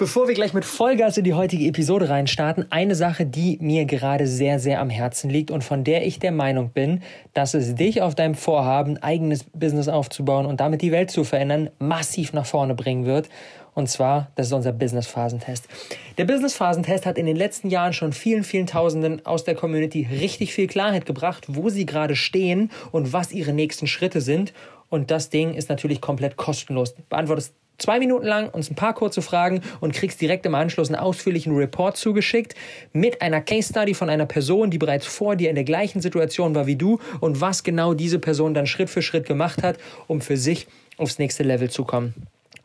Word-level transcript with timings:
Bevor 0.00 0.28
wir 0.28 0.34
gleich 0.34 0.54
mit 0.54 0.64
Vollgas 0.64 1.18
in 1.18 1.24
die 1.24 1.34
heutige 1.34 1.66
Episode 1.66 2.08
reinstarten, 2.08 2.64
eine 2.70 2.94
Sache, 2.94 3.26
die 3.26 3.58
mir 3.60 3.84
gerade 3.84 4.26
sehr, 4.26 4.58
sehr 4.58 4.80
am 4.80 4.88
Herzen 4.88 5.28
liegt 5.28 5.50
und 5.50 5.62
von 5.62 5.84
der 5.84 6.06
ich 6.06 6.18
der 6.18 6.32
Meinung 6.32 6.70
bin, 6.70 7.02
dass 7.34 7.52
es 7.52 7.74
dich 7.74 8.00
auf 8.00 8.14
deinem 8.14 8.34
Vorhaben, 8.34 8.96
eigenes 8.96 9.44
Business 9.44 9.88
aufzubauen 9.88 10.46
und 10.46 10.58
damit 10.58 10.80
die 10.80 10.90
Welt 10.90 11.10
zu 11.10 11.22
verändern, 11.22 11.68
massiv 11.78 12.32
nach 12.32 12.46
vorne 12.46 12.74
bringen 12.74 13.04
wird. 13.04 13.28
Und 13.74 13.90
zwar, 13.90 14.30
das 14.36 14.46
ist 14.46 14.54
unser 14.54 14.72
Business-Phasentest. 14.72 15.68
Der 16.16 16.24
Business-Phasentest 16.24 17.04
hat 17.04 17.18
in 17.18 17.26
den 17.26 17.36
letzten 17.36 17.68
Jahren 17.68 17.92
schon 17.92 18.14
vielen, 18.14 18.42
vielen 18.42 18.66
Tausenden 18.66 19.26
aus 19.26 19.44
der 19.44 19.54
Community 19.54 20.08
richtig 20.10 20.54
viel 20.54 20.66
Klarheit 20.66 21.04
gebracht, 21.04 21.44
wo 21.46 21.68
sie 21.68 21.84
gerade 21.84 22.16
stehen 22.16 22.70
und 22.90 23.12
was 23.12 23.32
ihre 23.32 23.52
nächsten 23.52 23.86
Schritte 23.86 24.22
sind. 24.22 24.54
Und 24.88 25.10
das 25.10 25.28
Ding 25.28 25.52
ist 25.52 25.68
natürlich 25.68 26.00
komplett 26.00 26.38
kostenlos. 26.38 26.94
Beantwortest 27.10 27.52
zwei 27.80 27.98
Minuten 27.98 28.26
lang 28.26 28.48
uns 28.50 28.70
ein 28.70 28.76
paar 28.76 28.94
kurze 28.94 29.22
Fragen 29.22 29.62
und 29.80 29.92
kriegst 29.92 30.20
direkt 30.20 30.46
im 30.46 30.54
Anschluss 30.54 30.88
einen 30.88 31.00
ausführlichen 31.00 31.56
Report 31.56 31.96
zugeschickt 31.96 32.54
mit 32.92 33.22
einer 33.22 33.40
Case 33.40 33.70
Study 33.70 33.94
von 33.94 34.08
einer 34.08 34.26
Person, 34.26 34.70
die 34.70 34.78
bereits 34.78 35.06
vor 35.06 35.36
dir 35.36 35.50
in 35.50 35.56
der 35.56 35.64
gleichen 35.64 36.00
Situation 36.00 36.54
war 36.54 36.66
wie 36.66 36.76
du 36.76 37.00
und 37.20 37.40
was 37.40 37.62
genau 37.62 37.94
diese 37.94 38.18
Person 38.18 38.54
dann 38.54 38.66
Schritt 38.66 38.90
für 38.90 39.02
Schritt 39.02 39.26
gemacht 39.26 39.62
hat, 39.62 39.78
um 40.06 40.20
für 40.20 40.36
sich 40.36 40.66
aufs 40.96 41.18
nächste 41.18 41.42
Level 41.42 41.70
zu 41.70 41.84
kommen. 41.84 42.14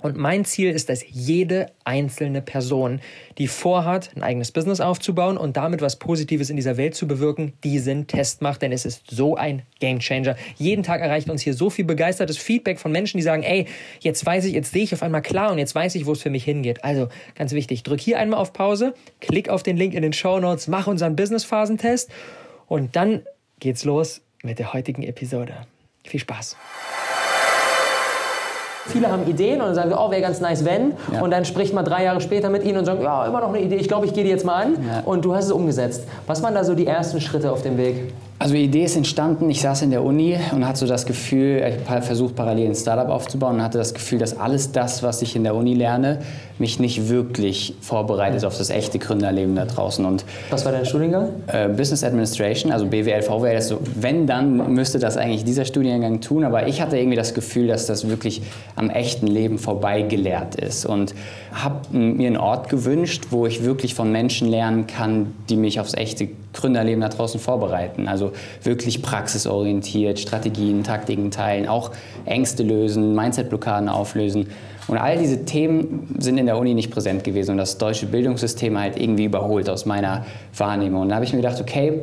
Und 0.05 0.17
mein 0.17 0.45
Ziel 0.45 0.69
ist, 0.69 0.89
dass 0.89 1.03
jede 1.09 1.65
einzelne 1.83 2.43
Person, 2.43 3.01
die 3.39 3.47
vorhat, 3.47 4.11
ein 4.15 4.21
eigenes 4.21 4.51
Business 4.51 4.79
aufzubauen 4.79 5.35
und 5.35 5.57
damit 5.57 5.81
was 5.81 5.95
Positives 5.95 6.51
in 6.51 6.57
dieser 6.57 6.77
Welt 6.77 6.93
zu 6.93 7.07
bewirken, 7.07 7.53
diesen 7.63 8.05
Test 8.05 8.43
macht, 8.43 8.61
denn 8.61 8.71
es 8.71 8.85
ist 8.85 9.09
so 9.09 9.35
ein 9.35 9.63
Gamechanger. 9.79 10.35
Jeden 10.57 10.83
Tag 10.83 11.01
erreicht 11.01 11.27
uns 11.27 11.41
hier 11.41 11.55
so 11.55 11.71
viel 11.71 11.85
begeistertes 11.85 12.37
Feedback 12.37 12.77
von 12.77 12.91
Menschen, 12.91 13.17
die 13.17 13.23
sagen, 13.23 13.41
ey, 13.41 13.65
jetzt 13.99 14.23
weiß 14.23 14.45
ich, 14.45 14.53
jetzt 14.53 14.73
sehe 14.73 14.83
ich 14.83 14.93
auf 14.93 15.01
einmal 15.01 15.23
klar 15.23 15.51
und 15.51 15.57
jetzt 15.57 15.73
weiß 15.73 15.95
ich, 15.95 16.05
wo 16.05 16.11
es 16.11 16.21
für 16.21 16.29
mich 16.29 16.43
hingeht. 16.43 16.83
Also 16.83 17.07
ganz 17.33 17.53
wichtig, 17.53 17.81
drück 17.81 17.99
hier 17.99 18.19
einmal 18.19 18.39
auf 18.39 18.53
Pause, 18.53 18.93
klick 19.21 19.49
auf 19.49 19.63
den 19.63 19.75
Link 19.75 19.95
in 19.95 20.03
den 20.03 20.13
Show 20.13 20.39
Notes, 20.39 20.67
mach 20.67 20.85
unseren 20.85 21.15
Business-Phasentest 21.15 22.11
und 22.67 22.95
dann 22.95 23.23
geht's 23.59 23.83
los 23.83 24.21
mit 24.43 24.59
der 24.59 24.71
heutigen 24.71 25.01
Episode. 25.01 25.65
Viel 26.03 26.19
Spaß! 26.19 26.57
Viele 28.87 29.11
haben 29.11 29.27
Ideen 29.27 29.61
und 29.61 29.67
dann 29.67 29.75
sagen, 29.75 29.93
oh, 29.97 30.11
wäre 30.11 30.21
ganz 30.21 30.41
nice, 30.41 30.63
wenn. 30.63 30.93
Ja. 31.11 31.21
Und 31.21 31.31
dann 31.31 31.43
spricht 31.45 31.73
man 31.73 31.85
drei 31.85 32.03
Jahre 32.03 32.21
später 32.21 32.49
mit 32.49 32.63
ihnen 32.63 32.77
und 32.77 32.85
sagt, 32.85 33.01
ja, 33.01 33.25
immer 33.25 33.41
noch 33.41 33.49
eine 33.49 33.59
Idee, 33.59 33.75
ich 33.75 33.87
glaube, 33.87 34.05
ich 34.05 34.13
gehe 34.13 34.23
die 34.23 34.29
jetzt 34.29 34.45
mal 34.45 34.63
an. 34.63 34.73
Ja. 34.73 35.01
Und 35.05 35.25
du 35.25 35.33
hast 35.33 35.45
es 35.45 35.51
umgesetzt. 35.51 36.03
Was 36.27 36.43
waren 36.43 36.53
da 36.53 36.63
so 36.63 36.75
die 36.75 36.85
ersten 36.85 37.19
Schritte 37.19 37.51
auf 37.51 37.61
dem 37.63 37.77
Weg? 37.77 38.13
Also 38.45 38.53
die 38.53 38.65
Idee 38.65 38.83
ist 38.83 38.95
entstanden, 38.95 39.49
ich 39.49 39.59
saß 39.61 39.81
in 39.81 39.89
der 39.89 40.03
Uni 40.03 40.37
und 40.51 40.67
hatte 40.67 40.77
so 40.81 40.85
das 40.85 41.07
Gefühl, 41.07 41.65
ich 41.67 41.89
habe 41.89 42.03
versucht 42.03 42.35
parallel 42.35 42.67
ein 42.67 42.75
Startup 42.75 43.09
aufzubauen 43.09 43.55
und 43.55 43.63
hatte 43.63 43.79
das 43.79 43.95
Gefühl, 43.95 44.19
dass 44.19 44.37
alles 44.37 44.71
das, 44.71 45.01
was 45.01 45.23
ich 45.23 45.35
in 45.35 45.43
der 45.43 45.55
Uni 45.55 45.73
lerne, 45.73 46.19
mich 46.59 46.79
nicht 46.79 47.09
wirklich 47.09 47.73
vorbereitet 47.81 48.45
auf 48.45 48.55
das 48.55 48.69
echte 48.69 48.99
Gründerleben 48.99 49.55
da 49.55 49.65
draußen. 49.65 50.05
Und 50.05 50.25
was 50.51 50.63
war 50.63 50.71
dein 50.71 50.85
Studiengang? 50.85 51.29
Äh, 51.47 51.69
Business 51.69 52.03
Administration, 52.03 52.71
also 52.71 52.85
BWL, 52.85 53.23
VWL. 53.23 53.55
Also 53.55 53.79
wenn, 53.95 54.27
dann 54.27 54.71
müsste 54.71 54.99
das 54.99 55.17
eigentlich 55.17 55.43
dieser 55.43 55.65
Studiengang 55.65 56.21
tun, 56.21 56.43
aber 56.43 56.67
ich 56.67 56.81
hatte 56.81 56.99
irgendwie 56.99 57.17
das 57.17 57.33
Gefühl, 57.33 57.65
dass 57.65 57.87
das 57.87 58.07
wirklich 58.07 58.43
am 58.75 58.91
echten 58.91 59.25
Leben 59.25 59.57
vorbei 59.57 60.03
gelehrt 60.03 60.53
ist 60.53 60.85
und 60.85 61.15
habe 61.51 61.97
mir 61.97 62.27
einen 62.27 62.37
Ort 62.37 62.69
gewünscht, 62.69 63.23
wo 63.31 63.47
ich 63.47 63.63
wirklich 63.63 63.95
von 63.95 64.11
Menschen 64.11 64.47
lernen 64.47 64.85
kann, 64.85 65.33
die 65.49 65.55
mich 65.55 65.79
aufs 65.79 65.95
echte 65.95 66.29
Gründerleben 66.55 67.01
da 67.01 67.09
draußen 67.09 67.39
vorbereiten. 67.39 68.07
Also 68.07 68.31
wirklich 68.63 69.01
praxisorientiert, 69.01 70.19
Strategien, 70.19 70.83
Taktiken 70.83 71.31
teilen, 71.31 71.67
auch 71.67 71.91
Ängste 72.25 72.63
lösen, 72.63 73.13
Mindset-Blockaden 73.13 73.89
auflösen. 73.89 74.47
Und 74.87 74.97
all 74.97 75.17
diese 75.17 75.45
Themen 75.45 76.15
sind 76.19 76.37
in 76.37 76.45
der 76.45 76.57
Uni 76.57 76.73
nicht 76.73 76.91
präsent 76.91 77.23
gewesen 77.23 77.51
und 77.51 77.57
das 77.57 77.77
deutsche 77.77 78.05
Bildungssystem 78.05 78.77
halt 78.79 78.99
irgendwie 78.99 79.25
überholt 79.25 79.69
aus 79.69 79.85
meiner 79.85 80.25
Wahrnehmung. 80.55 81.03
Und 81.03 81.09
da 81.09 81.15
habe 81.15 81.25
ich 81.25 81.33
mir 81.33 81.41
gedacht, 81.41 81.59
okay, 81.59 82.01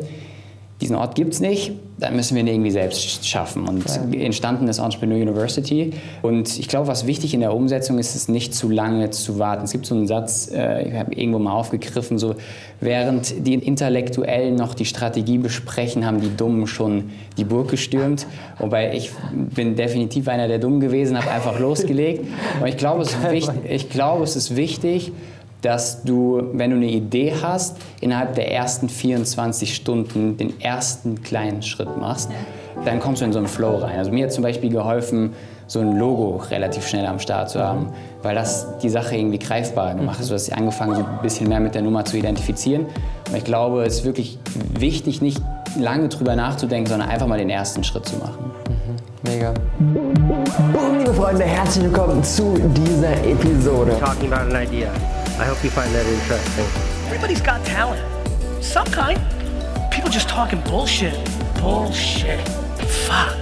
diesen 0.83 0.97
Ort 0.97 1.15
gibt 1.15 1.33
es 1.33 1.41
nicht, 1.41 1.73
dann 1.99 2.17
müssen 2.17 2.35
wir 2.35 2.43
ihn 2.43 2.49
irgendwie 2.49 2.73
selbst 2.73 3.25
schaffen. 3.25 3.69
Und 3.69 3.85
ja. 3.87 4.21
entstanden 4.21 4.67
ist 4.67 4.81
Entrepreneur 4.81 5.17
University. 5.17 5.93
Und 6.21 6.59
ich 6.59 6.67
glaube, 6.67 6.89
was 6.89 7.07
wichtig 7.07 7.35
in 7.35 7.41
der 7.41 7.55
Umsetzung 7.55 8.01
ist, 8.01 8.17
ist 8.17 8.29
nicht 8.29 8.53
zu 8.53 8.69
lange 8.69 9.11
zu 9.11 9.39
warten. 9.39 9.65
Es 9.65 9.71
gibt 9.71 9.87
so 9.87 9.95
einen 9.95 10.09
Satz, 10.09 10.51
äh, 10.53 10.89
ich 10.89 10.95
habe 10.95 11.15
irgendwo 11.15 11.39
mal 11.39 11.53
aufgegriffen, 11.53 12.19
so 12.19 12.35
während 12.81 13.47
die 13.47 13.55
Intellektuellen 13.55 14.57
noch 14.57 14.75
die 14.75 14.85
Strategie 14.85 15.39
besprechen, 15.39 16.05
haben 16.05 16.21
die 16.21 16.37
Dummen 16.37 16.67
schon 16.67 17.11
die 17.37 17.45
Burg 17.45 17.69
gestürmt. 17.69 18.27
Wobei 18.59 18.93
ich 18.95 19.13
bin 19.33 19.77
definitiv 19.77 20.27
einer 20.27 20.49
der 20.49 20.59
Dummen 20.59 20.81
gewesen, 20.81 21.17
habe 21.17 21.31
einfach 21.31 21.61
losgelegt. 21.61 22.27
Und 22.61 22.67
ich 22.67 22.77
glaube, 22.77 23.03
es, 23.03 23.17
ich 23.69 23.89
glaube, 23.89 24.25
es 24.25 24.35
ist 24.35 24.57
wichtig, 24.57 25.13
dass 25.63 26.03
du, 26.03 26.43
wenn 26.53 26.71
du 26.71 26.77
eine 26.77 26.91
Idee 26.91 27.35
hast, 27.41 27.77
innerhalb 28.01 28.35
der 28.35 28.53
ersten 28.53 28.89
24 28.89 29.75
Stunden 29.75 30.37
den 30.37 30.61
ersten 30.61 31.23
kleinen 31.23 31.63
Schritt 31.63 31.97
machst, 31.97 32.31
dann 32.85 33.01
kommst 33.01 33.23
du 33.23 33.27
in 33.27 33.33
so 33.33 33.39
einen 33.39 33.49
Flow 33.49 33.77
rein. 33.77 33.97
Also 33.97 34.11
mir 34.11 34.25
hat 34.25 34.33
zum 34.33 34.43
Beispiel 34.43 34.71
geholfen, 34.71 35.35
so 35.69 35.81
ein 35.81 35.97
Logo 35.97 36.43
relativ 36.51 36.87
schnell 36.87 37.07
am 37.07 37.19
Start 37.19 37.49
zu 37.49 37.61
haben, 37.61 37.93
weil 38.23 38.35
das 38.35 38.67
die 38.83 38.89
Sache 38.89 39.17
irgendwie 39.17 39.39
greifbar 39.39 39.95
gemacht 39.95 40.19
hat. 40.19 40.29
Du 40.29 40.35
hast 40.35 40.53
angefangen, 40.53 40.97
so 40.97 41.03
ein 41.03 41.23
bisschen 41.23 41.49
mehr 41.49 41.61
mit 41.61 41.75
der 41.75 41.83
Nummer 41.83 42.05
zu 42.05 42.19
identifizieren. 42.19 42.87
Und 43.29 43.37
ich 43.37 43.45
glaube, 43.45 43.85
es 43.85 44.01
ist 44.01 44.05
wirklich 44.05 44.39
wichtig, 44.79 45.23
nicht 45.23 45.41
lange 45.79 46.09
drüber 46.09 46.35
nachzudenken, 46.35 46.91
sondern 46.91 47.09
einfach 47.09 47.27
mal 47.27 47.39
den 47.39 47.51
ersten 47.51 47.85
Schritt 47.85 48.07
zu 48.07 48.17
machen. 48.17 48.51
Mhm. 48.69 49.31
Mega. 49.31 49.55
Boom, 49.79 50.99
liebe 50.99 51.15
Freunde, 51.15 51.45
herzlich 51.45 51.85
willkommen 51.85 52.23
zu 52.25 52.59
dieser 52.77 53.25
Episode. 53.25 53.97
Talking 54.01 54.33
about 54.33 54.55
an 54.55 54.63
idea. 54.63 54.91
I 55.39 55.45
hope 55.45 55.65
you 55.65 55.71
find 55.71 55.93
that 55.95 56.07
interesting. 56.07 56.67
Everybody's 57.07 57.41
got 57.41 57.65
talent. 57.65 58.03
Some 58.63 58.87
kind. 58.87 59.19
People 59.91 60.11
just 60.11 60.29
talking 60.29 60.61
bullshit. 60.61 61.15
Bullshit. 61.59 62.47
Fuck. 63.07 63.41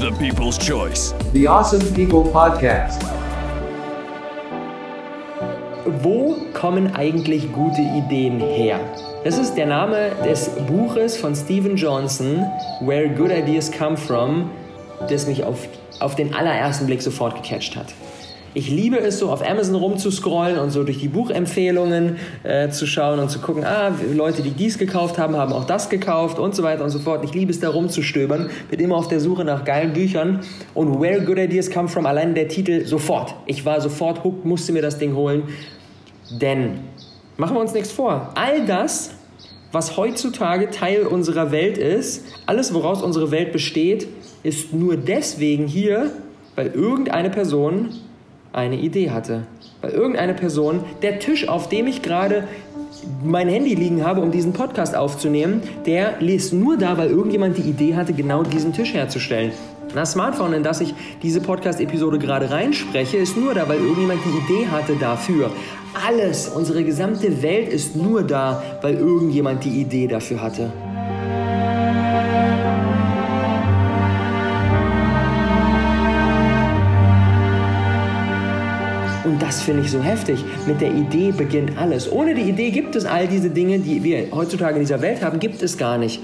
The 0.00 0.10
People's 0.18 0.58
Choice. 0.58 1.14
The 1.32 1.46
Awesome 1.46 1.94
People 1.94 2.24
Podcast. 2.32 3.00
Wo 6.02 6.36
kommen 6.52 6.94
eigentlich 6.96 7.52
gute 7.52 7.80
Ideen 7.80 8.40
her? 8.40 8.80
Das 9.24 9.38
ist 9.38 9.54
der 9.54 9.66
Name 9.66 10.10
des 10.24 10.48
Buches 10.66 11.16
von 11.16 11.34
Stephen 11.36 11.76
Johnson, 11.76 12.44
Where 12.80 13.08
Good 13.08 13.30
Ideas 13.30 13.70
Come 13.70 13.96
From, 13.96 14.50
das 15.08 15.26
mich 15.26 15.44
auf, 15.44 15.68
auf 16.00 16.16
den 16.16 16.34
allerersten 16.34 16.86
Blick 16.86 17.02
sofort 17.02 17.40
gecatcht 17.40 17.76
hat. 17.76 17.86
Ich 18.52 18.68
liebe 18.68 18.98
es, 18.98 19.20
so 19.20 19.30
auf 19.30 19.48
Amazon 19.48 19.76
rumzuscrollen 19.76 20.58
und 20.58 20.70
so 20.70 20.82
durch 20.82 20.98
die 20.98 21.06
Buchempfehlungen 21.06 22.16
äh, 22.42 22.68
zu 22.70 22.84
schauen 22.84 23.20
und 23.20 23.30
zu 23.30 23.38
gucken, 23.38 23.64
ah, 23.64 23.92
Leute, 24.12 24.42
die 24.42 24.50
dies 24.50 24.76
gekauft 24.76 25.18
haben, 25.18 25.36
haben 25.36 25.52
auch 25.52 25.64
das 25.64 25.88
gekauft 25.88 26.40
und 26.40 26.56
so 26.56 26.64
weiter 26.64 26.82
und 26.82 26.90
so 26.90 26.98
fort. 26.98 27.24
Ich 27.24 27.32
liebe 27.32 27.52
es, 27.52 27.60
da 27.60 27.68
rumzustöbern, 27.68 28.50
bin 28.68 28.80
immer 28.80 28.96
auf 28.96 29.06
der 29.06 29.20
Suche 29.20 29.44
nach 29.44 29.64
geilen 29.64 29.92
Büchern 29.92 30.40
und 30.74 31.00
Where 31.00 31.24
Good 31.24 31.38
Ideas 31.38 31.70
Come 31.70 31.86
From, 31.86 32.06
allein 32.06 32.34
der 32.34 32.48
Titel, 32.48 32.84
sofort. 32.86 33.36
Ich 33.46 33.64
war 33.64 33.80
sofort 33.80 34.24
hooked, 34.24 34.44
musste 34.44 34.72
mir 34.72 34.82
das 34.82 34.98
Ding 34.98 35.14
holen, 35.14 35.44
denn, 36.40 36.80
machen 37.36 37.54
wir 37.54 37.60
uns 37.60 37.72
nichts 37.72 37.92
vor, 37.92 38.32
all 38.34 38.66
das, 38.66 39.12
was 39.70 39.96
heutzutage 39.96 40.70
Teil 40.70 41.06
unserer 41.06 41.52
Welt 41.52 41.78
ist, 41.78 42.24
alles, 42.46 42.74
woraus 42.74 43.00
unsere 43.00 43.30
Welt 43.30 43.52
besteht, 43.52 44.08
ist 44.42 44.72
nur 44.72 44.96
deswegen 44.96 45.68
hier, 45.68 46.10
weil 46.56 46.68
irgendeine 46.68 47.30
Person 47.30 47.90
eine 48.52 48.76
Idee 48.76 49.10
hatte. 49.10 49.42
Weil 49.80 49.92
irgendeine 49.92 50.34
Person, 50.34 50.80
der 51.02 51.18
Tisch, 51.18 51.48
auf 51.48 51.68
dem 51.68 51.86
ich 51.86 52.02
gerade 52.02 52.44
mein 53.24 53.48
Handy 53.48 53.74
liegen 53.74 54.04
habe, 54.04 54.20
um 54.20 54.30
diesen 54.30 54.52
Podcast 54.52 54.94
aufzunehmen, 54.94 55.62
der 55.86 56.20
ist 56.20 56.52
nur 56.52 56.76
da, 56.76 56.98
weil 56.98 57.10
irgendjemand 57.10 57.56
die 57.56 57.62
Idee 57.62 57.94
hatte, 57.94 58.12
genau 58.12 58.42
diesen 58.42 58.72
Tisch 58.72 58.92
herzustellen. 58.92 59.52
Das 59.94 60.12
Smartphone, 60.12 60.52
in 60.52 60.62
das 60.62 60.80
ich 60.80 60.94
diese 61.22 61.40
Podcast-Episode 61.40 62.18
gerade 62.18 62.50
reinspreche, 62.50 63.16
ist 63.16 63.36
nur 63.36 63.54
da, 63.54 63.68
weil 63.68 63.78
irgendjemand 63.78 64.20
die 64.24 64.54
Idee 64.54 64.68
hatte 64.68 64.94
dafür. 64.94 65.50
Alles, 66.06 66.48
unsere 66.48 66.84
gesamte 66.84 67.42
Welt 67.42 67.68
ist 67.68 67.96
nur 67.96 68.22
da, 68.22 68.62
weil 68.82 68.94
irgendjemand 68.94 69.64
die 69.64 69.80
Idee 69.80 70.06
dafür 70.06 70.42
hatte. 70.42 70.72
Das 79.50 79.62
finde 79.62 79.82
ich 79.82 79.90
so 79.90 80.00
heftig. 80.00 80.44
Mit 80.68 80.80
der 80.80 80.92
Idee 80.92 81.32
beginnt 81.32 81.76
alles. 81.76 82.10
Ohne 82.12 82.36
die 82.36 82.42
Idee 82.42 82.70
gibt 82.70 82.94
es 82.94 83.04
all 83.04 83.26
diese 83.26 83.50
Dinge, 83.50 83.80
die 83.80 84.04
wir 84.04 84.30
heutzutage 84.30 84.74
in 84.74 84.82
dieser 84.82 85.02
Welt 85.02 85.24
haben, 85.24 85.40
gibt 85.40 85.60
es 85.60 85.76
gar 85.76 85.98
nicht. 85.98 86.20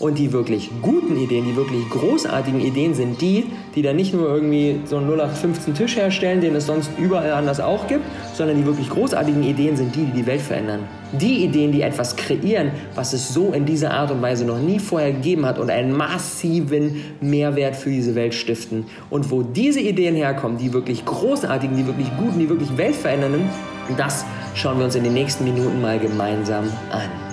Und 0.00 0.18
die 0.18 0.32
wirklich 0.32 0.70
guten 0.80 1.18
Ideen, 1.18 1.44
die 1.44 1.54
wirklich 1.56 1.86
großartigen 1.90 2.62
Ideen 2.62 2.94
sind 2.94 3.20
die, 3.20 3.44
die 3.74 3.82
dann 3.82 3.96
nicht 3.96 4.14
nur 4.14 4.30
irgendwie 4.30 4.80
so 4.86 4.96
einen 4.96 5.06
0815 5.06 5.74
Tisch 5.74 5.96
herstellen, 5.96 6.40
den 6.40 6.54
es 6.54 6.64
sonst 6.64 6.90
überall 6.98 7.32
anders 7.32 7.60
auch 7.60 7.86
gibt, 7.86 8.02
sondern 8.32 8.56
die 8.56 8.64
wirklich 8.64 8.88
großartigen 8.88 9.42
Ideen 9.42 9.76
sind 9.76 9.94
die, 9.94 10.06
die 10.06 10.12
die 10.12 10.26
Welt 10.26 10.40
verändern. 10.40 10.88
Die 11.12 11.44
Ideen, 11.44 11.70
die 11.70 11.82
etwas 11.82 12.16
kreieren, 12.16 12.70
was 12.94 13.12
es 13.12 13.34
so 13.34 13.52
in 13.52 13.66
dieser 13.66 13.92
Art 13.92 14.10
und 14.10 14.22
Weise 14.22 14.46
noch 14.46 14.58
nie 14.58 14.78
vorher 14.78 15.12
gegeben 15.12 15.44
hat 15.44 15.58
und 15.58 15.68
einen 15.68 15.94
massiven 15.94 17.02
Mehrwert 17.20 17.76
für 17.76 17.90
diese 17.90 18.14
Welt 18.14 18.32
stiften. 18.32 18.86
Und 19.10 19.30
wo 19.30 19.42
diese 19.42 19.80
Ideen 19.80 20.14
herkommen, 20.14 20.56
die 20.56 20.72
wirklich 20.72 21.04
großartigen, 21.04 21.76
die 21.76 21.86
wirklich 21.86 22.08
guten, 22.16 22.38
die 22.38 22.48
wirklich 22.48 22.74
weltverändernden, 22.74 23.50
das 23.98 24.24
schauen 24.54 24.78
wir 24.78 24.86
uns 24.86 24.94
in 24.94 25.04
den 25.04 25.12
nächsten 25.12 25.44
Minuten 25.44 25.82
mal 25.82 25.98
gemeinsam 25.98 26.64
an. 26.90 27.29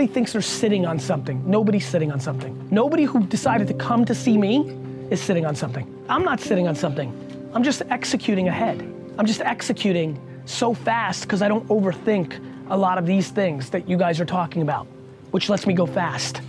Everybody 0.00 0.14
thinks 0.14 0.32
they're 0.32 0.40
sitting 0.40 0.86
on 0.86 0.98
something. 0.98 1.42
Nobody's 1.44 1.86
sitting 1.86 2.10
on 2.10 2.18
something. 2.20 2.66
Nobody 2.70 3.04
who 3.04 3.22
decided 3.26 3.68
to 3.68 3.74
come 3.74 4.06
to 4.06 4.14
see 4.14 4.38
me 4.38 4.74
is 5.10 5.20
sitting 5.20 5.44
on 5.44 5.54
something. 5.54 5.86
I'm 6.08 6.24
not 6.24 6.40
sitting 6.40 6.66
on 6.66 6.74
something. 6.74 7.12
I'm 7.52 7.62
just 7.62 7.82
executing 7.90 8.48
ahead. 8.48 8.80
I'm 9.18 9.26
just 9.26 9.42
executing 9.42 10.18
so 10.46 10.72
fast 10.72 11.24
because 11.24 11.42
I 11.42 11.48
don't 11.48 11.68
overthink 11.68 12.42
a 12.70 12.76
lot 12.78 12.96
of 12.96 13.04
these 13.04 13.28
things 13.28 13.68
that 13.68 13.90
you 13.90 13.98
guys 13.98 14.18
are 14.20 14.24
talking 14.24 14.62
about, 14.62 14.86
which 15.32 15.50
lets 15.50 15.66
me 15.66 15.74
go 15.74 15.84
fast. 15.84 16.40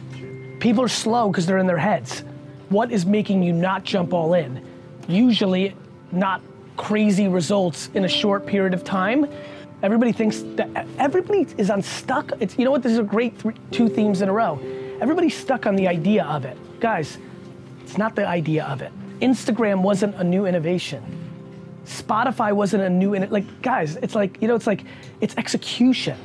People 0.61 0.85
are 0.85 0.87
slow 0.87 1.29
because 1.29 1.45
they're 1.45 1.57
in 1.57 1.67
their 1.67 1.77
heads. 1.77 2.23
What 2.69 2.89
is 2.89 3.05
making 3.05 3.43
you 3.43 3.51
not 3.51 3.83
jump 3.83 4.13
all 4.13 4.33
in? 4.33 4.65
Usually, 5.09 5.75
not 6.13 6.41
crazy 6.77 7.27
results 7.27 7.89
in 7.95 8.05
a 8.05 8.09
short 8.09 8.45
period 8.45 8.73
of 8.73 8.85
time. 8.85 9.27
Everybody 9.83 10.11
thinks 10.11 10.43
that 10.55 10.87
everybody 10.99 11.47
is 11.57 11.69
unstuck. 11.69 12.33
It's 12.39 12.57
you 12.57 12.65
know 12.65 12.71
what? 12.71 12.83
This 12.83 12.91
is 12.91 12.99
a 12.99 13.03
great 13.03 13.33
two 13.71 13.89
themes 13.89 14.21
in 14.21 14.29
a 14.29 14.33
row. 14.33 14.59
Everybody's 15.01 15.35
stuck 15.35 15.65
on 15.65 15.75
the 15.75 15.87
idea 15.87 16.23
of 16.25 16.45
it, 16.45 16.57
guys. 16.79 17.17
It's 17.81 17.97
not 17.97 18.15
the 18.15 18.27
idea 18.27 18.65
of 18.65 18.81
it. 18.81 18.91
Instagram 19.21 19.81
wasn't 19.81 20.15
a 20.15 20.23
new 20.23 20.45
innovation. 20.45 21.03
Spotify 21.85 22.53
wasn't 22.53 22.83
a 22.83 22.89
new 22.89 23.15
in 23.15 23.27
like 23.31 23.61
guys. 23.63 23.95
It's 23.97 24.13
like 24.13 24.39
you 24.41 24.47
know, 24.47 24.55
it's 24.55 24.67
like 24.67 24.83
it's 25.19 25.35
execution. 25.37 26.17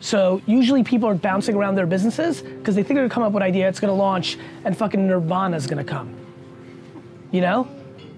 So 0.00 0.40
usually 0.46 0.82
people 0.82 1.08
are 1.10 1.14
bouncing 1.14 1.54
around 1.54 1.74
their 1.74 1.86
businesses 1.86 2.40
because 2.40 2.74
they 2.74 2.82
think 2.82 2.96
they're 2.96 3.04
gonna 3.04 3.14
come 3.14 3.22
up 3.22 3.32
with 3.32 3.42
an 3.42 3.46
idea, 3.48 3.68
it's 3.68 3.80
gonna 3.80 3.92
launch, 3.92 4.38
and 4.64 4.74
fucking 4.76 5.06
Nirvana's 5.06 5.66
gonna 5.66 5.84
come. 5.84 6.14
You 7.30 7.42
know? 7.42 7.68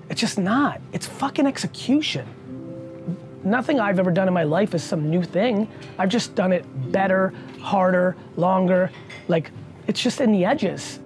It's 0.08 0.20
just 0.20 0.38
not. 0.38 0.81
It's 0.93 1.06
fucking 1.06 1.47
execution. 1.47 2.26
Nothing 3.44 3.81
I've 3.81 3.99
ever 3.99 4.12
done 4.12 4.29
in 4.29 4.35
my 4.35 4.44
life 4.44 4.73
is 4.73 4.85
some 4.85 5.11
new 5.11 5.23
thing. 5.23 5.67
I've 5.99 6.11
just 6.11 6.37
done 6.37 6.53
it 6.53 6.65
better, 6.93 7.33
harder, 7.61 8.15
longer. 8.37 8.91
Like, 9.27 9.50
it's 9.89 10.00
just 10.00 10.21
in 10.21 10.33
the 10.33 10.44
edges. 10.44 11.00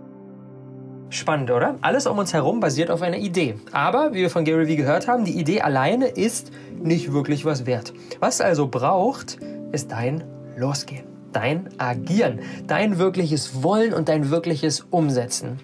Spannend, 1.08 1.50
oder? 1.50 1.76
Alles 1.80 2.06
um 2.06 2.18
uns 2.18 2.34
herum 2.34 2.60
basiert 2.60 2.90
auf 2.90 3.00
einer 3.00 3.16
Idee. 3.16 3.54
Aber, 3.72 4.12
wie 4.12 4.20
wir 4.20 4.30
von 4.30 4.44
Gary 4.44 4.66
Vee 4.66 4.76
gehört 4.76 5.08
haben, 5.08 5.24
die 5.24 5.38
Idee 5.38 5.62
alleine 5.62 6.08
ist 6.08 6.52
nicht 6.78 7.12
wirklich 7.12 7.46
was 7.46 7.64
wert. 7.64 7.94
Was 8.20 8.42
also 8.42 8.66
braucht, 8.66 9.38
ist 9.72 9.92
dein 9.92 10.24
Losgehen, 10.56 11.06
dein 11.32 11.70
Agieren, 11.78 12.40
dein 12.66 12.98
wirkliches 12.98 13.62
Wollen 13.62 13.94
und 13.94 14.10
dein 14.10 14.30
wirkliches 14.30 14.86
Umsetzen. 14.90 15.58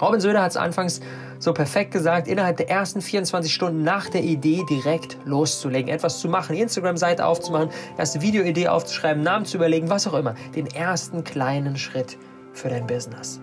Robin 0.00 0.20
Söder 0.20 0.42
hat 0.42 0.52
es 0.52 0.56
anfangs 0.56 1.00
so 1.38 1.52
perfekt 1.52 1.92
gesagt, 1.92 2.28
innerhalb 2.28 2.56
der 2.56 2.68
ersten 2.68 3.00
24 3.00 3.52
Stunden 3.52 3.82
nach 3.82 4.08
der 4.08 4.22
Idee 4.22 4.64
direkt 4.68 5.18
loszulegen, 5.24 5.88
etwas 5.88 6.18
zu 6.20 6.28
machen, 6.28 6.56
Instagram-Seite 6.56 7.24
aufzumachen, 7.24 7.70
erste 7.96 8.20
Videoidee 8.20 8.68
aufzuschreiben, 8.68 9.22
Namen 9.22 9.44
zu 9.44 9.56
überlegen, 9.56 9.88
was 9.88 10.06
auch 10.06 10.14
immer. 10.14 10.34
Den 10.54 10.66
ersten 10.66 11.24
kleinen 11.24 11.76
Schritt 11.76 12.18
für 12.52 12.68
dein 12.68 12.86
Business. 12.86 13.40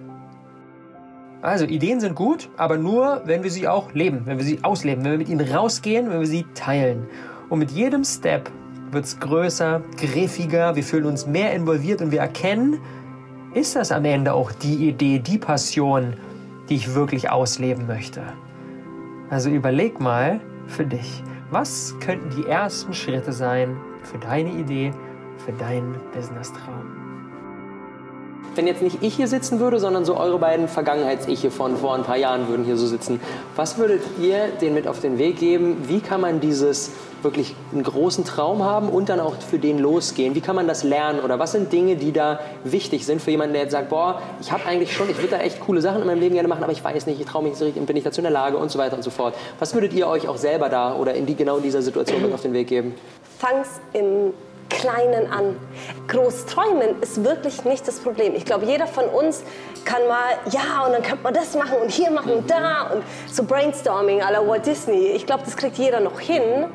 Also 1.41 1.65
Ideen 1.65 1.99
sind 1.99 2.15
gut, 2.15 2.49
aber 2.57 2.77
nur, 2.77 3.21
wenn 3.25 3.43
wir 3.43 3.51
sie 3.51 3.67
auch 3.67 3.93
leben, 3.93 4.23
wenn 4.25 4.37
wir 4.39 4.45
sie 4.45 4.63
ausleben, 4.63 5.03
wenn 5.03 5.11
wir 5.11 5.17
mit 5.19 5.29
ihnen 5.29 5.47
rausgehen, 5.47 6.09
wenn 6.09 6.19
wir 6.19 6.27
sie 6.27 6.45
teilen. 6.55 7.07
Und 7.49 7.59
mit 7.59 7.71
jedem 7.71 8.03
Step 8.03 8.49
wird 8.91 9.05
es 9.05 9.19
größer, 9.19 9.81
griffiger, 9.97 10.75
wir 10.75 10.83
fühlen 10.83 11.05
uns 11.05 11.27
mehr 11.27 11.53
involviert 11.53 12.01
und 12.01 12.11
wir 12.11 12.19
erkennen, 12.19 12.79
ist 13.53 13.75
das 13.75 13.91
am 13.91 14.05
Ende 14.05 14.33
auch 14.33 14.51
die 14.51 14.89
Idee, 14.89 15.19
die 15.19 15.37
Passion, 15.37 16.15
die 16.69 16.75
ich 16.75 16.93
wirklich 16.93 17.29
ausleben 17.29 17.87
möchte. 17.87 18.23
Also 19.29 19.49
überleg 19.49 19.99
mal 19.99 20.39
für 20.67 20.85
dich, 20.85 21.23
was 21.51 21.95
könnten 21.99 22.29
die 22.35 22.47
ersten 22.47 22.93
Schritte 22.93 23.31
sein 23.31 23.77
für 24.03 24.17
deine 24.17 24.51
Idee, 24.51 24.91
für 25.45 25.53
deinen 25.53 25.95
Business-Traum? 26.13 26.94
Wenn 28.55 28.67
jetzt 28.67 28.81
nicht 28.81 29.03
ich 29.03 29.15
hier 29.15 29.27
sitzen 29.27 29.59
würde, 29.59 29.79
sondern 29.79 30.05
so 30.05 30.17
eure 30.17 30.39
beiden 30.39 30.69
Vergangenheits-Ich 30.69 31.49
von 31.49 31.75
vor 31.75 31.93
ein 31.93 32.03
paar 32.03 32.15
Jahren 32.15 32.47
würden 32.47 32.63
hier 32.63 32.77
so 32.77 32.87
sitzen, 32.87 33.19
was 33.57 33.77
würdet 33.77 34.01
ihr 34.21 34.47
denen 34.61 34.75
mit 34.75 34.87
auf 34.87 35.01
den 35.01 35.17
Weg 35.17 35.37
geben? 35.37 35.83
Wie 35.87 35.99
kann 35.99 36.21
man 36.21 36.39
dieses 36.39 36.91
wirklich 37.21 37.53
einen 37.73 37.83
großen 37.83 38.23
Traum 38.23 38.63
haben 38.63 38.87
und 38.87 39.09
dann 39.09 39.19
auch 39.19 39.35
für 39.35 39.59
den 39.59 39.77
losgehen? 39.77 40.35
Wie 40.35 40.41
kann 40.41 40.55
man 40.55 40.67
das 40.67 40.83
lernen? 40.83 41.19
Oder 41.19 41.37
was 41.37 41.51
sind 41.51 41.73
Dinge, 41.73 41.97
die 41.97 42.13
da 42.13 42.39
wichtig 42.63 43.05
sind 43.05 43.21
für 43.21 43.31
jemanden, 43.31 43.53
der 43.53 43.63
jetzt 43.63 43.73
sagt, 43.73 43.89
boah, 43.89 44.21
ich 44.39 44.53
habe 44.53 44.65
eigentlich 44.65 44.93
schon, 44.93 45.09
ich 45.09 45.17
würde 45.17 45.31
da 45.31 45.39
echt 45.39 45.59
coole 45.59 45.81
Sachen 45.81 45.99
in 45.99 46.07
meinem 46.07 46.21
Leben 46.21 46.35
gerne 46.35 46.47
machen, 46.47 46.63
aber 46.63 46.71
ich 46.71 46.83
weiß 46.83 47.07
nicht, 47.07 47.19
ich 47.19 47.25
traue 47.25 47.43
mich 47.43 47.51
nicht 47.51 47.59
so 47.59 47.65
richtig, 47.65 47.85
bin 47.85 47.97
ich 47.97 48.03
dazu 48.05 48.21
in 48.21 48.23
der 48.23 48.31
Lage 48.31 48.57
und 48.57 48.71
so 48.71 48.79
weiter 48.79 48.95
und 48.95 49.03
so 49.03 49.09
fort. 49.09 49.35
Was 49.59 49.73
würdet 49.73 49.91
ihr 49.93 50.07
euch 50.07 50.29
auch 50.29 50.37
selber 50.37 50.69
da 50.69 50.95
oder 50.95 51.13
in 51.13 51.25
die, 51.25 51.35
genau 51.35 51.57
in 51.57 51.63
dieser 51.63 51.81
Situation 51.81 52.21
mit 52.21 52.33
auf 52.33 52.41
den 52.41 52.53
Weg 52.53 52.67
geben? 52.67 52.93
Fang's 53.37 53.81
im 53.91 54.33
Kleinen 54.69 55.31
an. 55.31 55.55
Groß 56.07 56.45
träumen 56.45 57.01
ist 57.01 57.23
wirklich 57.23 57.63
nicht 57.65 57.87
das 57.87 57.99
Problem. 57.99 58.35
Ich 58.35 58.45
glaube, 58.45 58.65
jeder 58.65 58.87
von 58.87 59.05
uns 59.05 59.43
kann 59.83 60.07
mal, 60.07 60.33
ja, 60.51 60.85
und 60.85 60.93
dann 60.93 61.03
könnte 61.03 61.23
man 61.23 61.33
das 61.33 61.55
machen 61.55 61.77
und 61.81 61.91
hier 61.91 62.11
machen 62.11 62.33
und 62.33 62.49
da 62.49 62.91
und 62.93 63.03
so 63.31 63.43
Brainstorming 63.43 64.21
à 64.21 64.31
la 64.31 64.45
Walt 64.45 64.65
Disney. 64.65 65.11
Ich 65.11 65.25
glaube, 65.25 65.43
das 65.45 65.55
kriegt 65.55 65.77
jeder 65.77 65.99
noch 65.99 66.19
hin. 66.19 66.65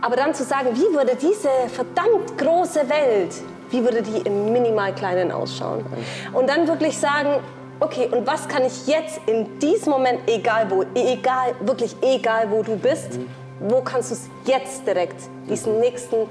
Aber 0.00 0.16
dann 0.16 0.34
zu 0.34 0.44
sagen, 0.44 0.68
wie 0.74 0.94
würde 0.94 1.16
diese 1.16 1.48
verdammt 1.68 2.36
große 2.36 2.80
Welt, 2.88 3.34
wie 3.70 3.82
würde 3.82 4.02
die 4.02 4.18
im 4.18 4.52
minimal 4.52 4.94
Kleinen 4.94 5.32
ausschauen? 5.32 5.84
Und 6.32 6.48
dann 6.48 6.68
wirklich 6.68 6.98
sagen, 6.98 7.42
okay, 7.80 8.08
und 8.10 8.26
was 8.26 8.46
kann 8.46 8.64
ich 8.64 8.86
jetzt 8.86 9.20
in 9.26 9.58
diesem 9.58 9.92
Moment, 9.92 10.20
egal 10.26 10.70
wo, 10.70 10.84
egal, 10.94 11.54
wirklich 11.60 11.96
egal 12.02 12.50
wo 12.50 12.62
du 12.62 12.76
bist, 12.76 13.18
wo 13.60 13.80
kannst 13.80 14.10
du 14.10 14.14
es 14.14 14.28
jetzt 14.44 14.86
direkt, 14.86 15.16
diesen 15.48 15.80
nächsten 15.80 16.28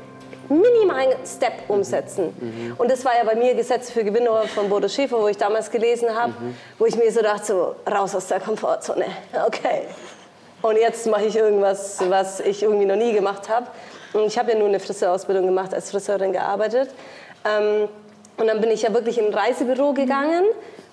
minimalen 0.49 1.13
Step 1.25 1.69
umsetzen. 1.69 2.75
Und 2.77 2.91
das 2.91 3.03
war 3.05 3.15
ja 3.15 3.23
bei 3.23 3.35
mir 3.35 3.55
Gesetz 3.55 3.91
für 3.91 4.03
Gewinner 4.03 4.43
von 4.43 4.69
Bodo 4.69 4.87
Schäfer, 4.87 5.19
wo 5.19 5.27
ich 5.27 5.37
damals 5.37 5.69
gelesen 5.71 6.09
habe, 6.13 6.33
wo 6.77 6.85
ich 6.85 6.95
mir 6.95 7.11
so 7.11 7.21
dachte, 7.21 7.45
so 7.45 7.75
raus 7.89 8.15
aus 8.15 8.27
der 8.27 8.39
Komfortzone. 8.39 9.05
Okay. 9.45 9.83
Und 10.61 10.77
jetzt 10.77 11.05
mache 11.07 11.25
ich 11.25 11.35
irgendwas, 11.35 11.99
was 12.09 12.39
ich 12.39 12.63
irgendwie 12.63 12.85
noch 12.85 12.95
nie 12.95 13.11
gemacht 13.11 13.49
habe. 13.49 13.67
Und 14.13 14.25
ich 14.25 14.37
habe 14.37 14.51
ja 14.53 14.57
nur 14.57 14.69
eine 14.69 14.79
Friseurausbildung 14.79 15.45
gemacht, 15.45 15.73
als 15.73 15.91
Friseurin 15.91 16.31
gearbeitet. 16.31 16.89
Ähm, 17.43 17.89
und 18.37 18.47
dann 18.47 18.61
bin 18.61 18.71
ich 18.71 18.83
ja 18.83 18.93
wirklich 18.93 19.17
in 19.17 19.25
ein 19.25 19.33
Reisebüro 19.33 19.93
gegangen 19.93 20.45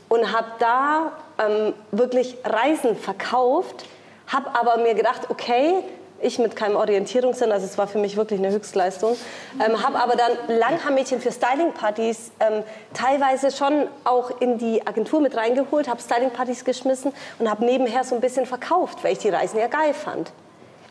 und 0.08 0.32
habe 0.32 0.48
da 0.58 1.12
ähm, 1.38 1.72
wirklich 1.92 2.36
Reisen 2.44 2.96
verkauft, 2.96 3.86
habe 4.26 4.50
aber 4.54 4.78
mir 4.78 4.94
gedacht, 4.94 5.22
okay, 5.28 5.84
ich 6.22 6.38
mit 6.38 6.56
keinem 6.56 6.76
Orientierungssinn, 6.76 7.52
also 7.52 7.66
es 7.66 7.78
war 7.78 7.86
für 7.86 7.98
mich 7.98 8.16
wirklich 8.16 8.40
eine 8.40 8.50
Höchstleistung, 8.50 9.16
ähm, 9.64 9.82
habe 9.82 9.98
aber 9.98 10.14
dann 10.16 10.58
Langhaarmädchen 10.58 11.20
für 11.20 11.32
Stylingpartys 11.32 12.32
ähm, 12.40 12.62
teilweise 12.94 13.50
schon 13.50 13.88
auch 14.04 14.40
in 14.40 14.58
die 14.58 14.86
Agentur 14.86 15.20
mit 15.20 15.36
reingeholt, 15.36 15.88
habe 15.88 16.00
Stylingpartys 16.00 16.64
geschmissen 16.64 17.12
und 17.38 17.50
habe 17.50 17.64
nebenher 17.64 18.04
so 18.04 18.14
ein 18.14 18.20
bisschen 18.20 18.46
verkauft, 18.46 19.02
weil 19.02 19.12
ich 19.12 19.18
die 19.18 19.30
Reisen 19.30 19.58
ja 19.58 19.66
geil 19.66 19.94
fand. 19.94 20.32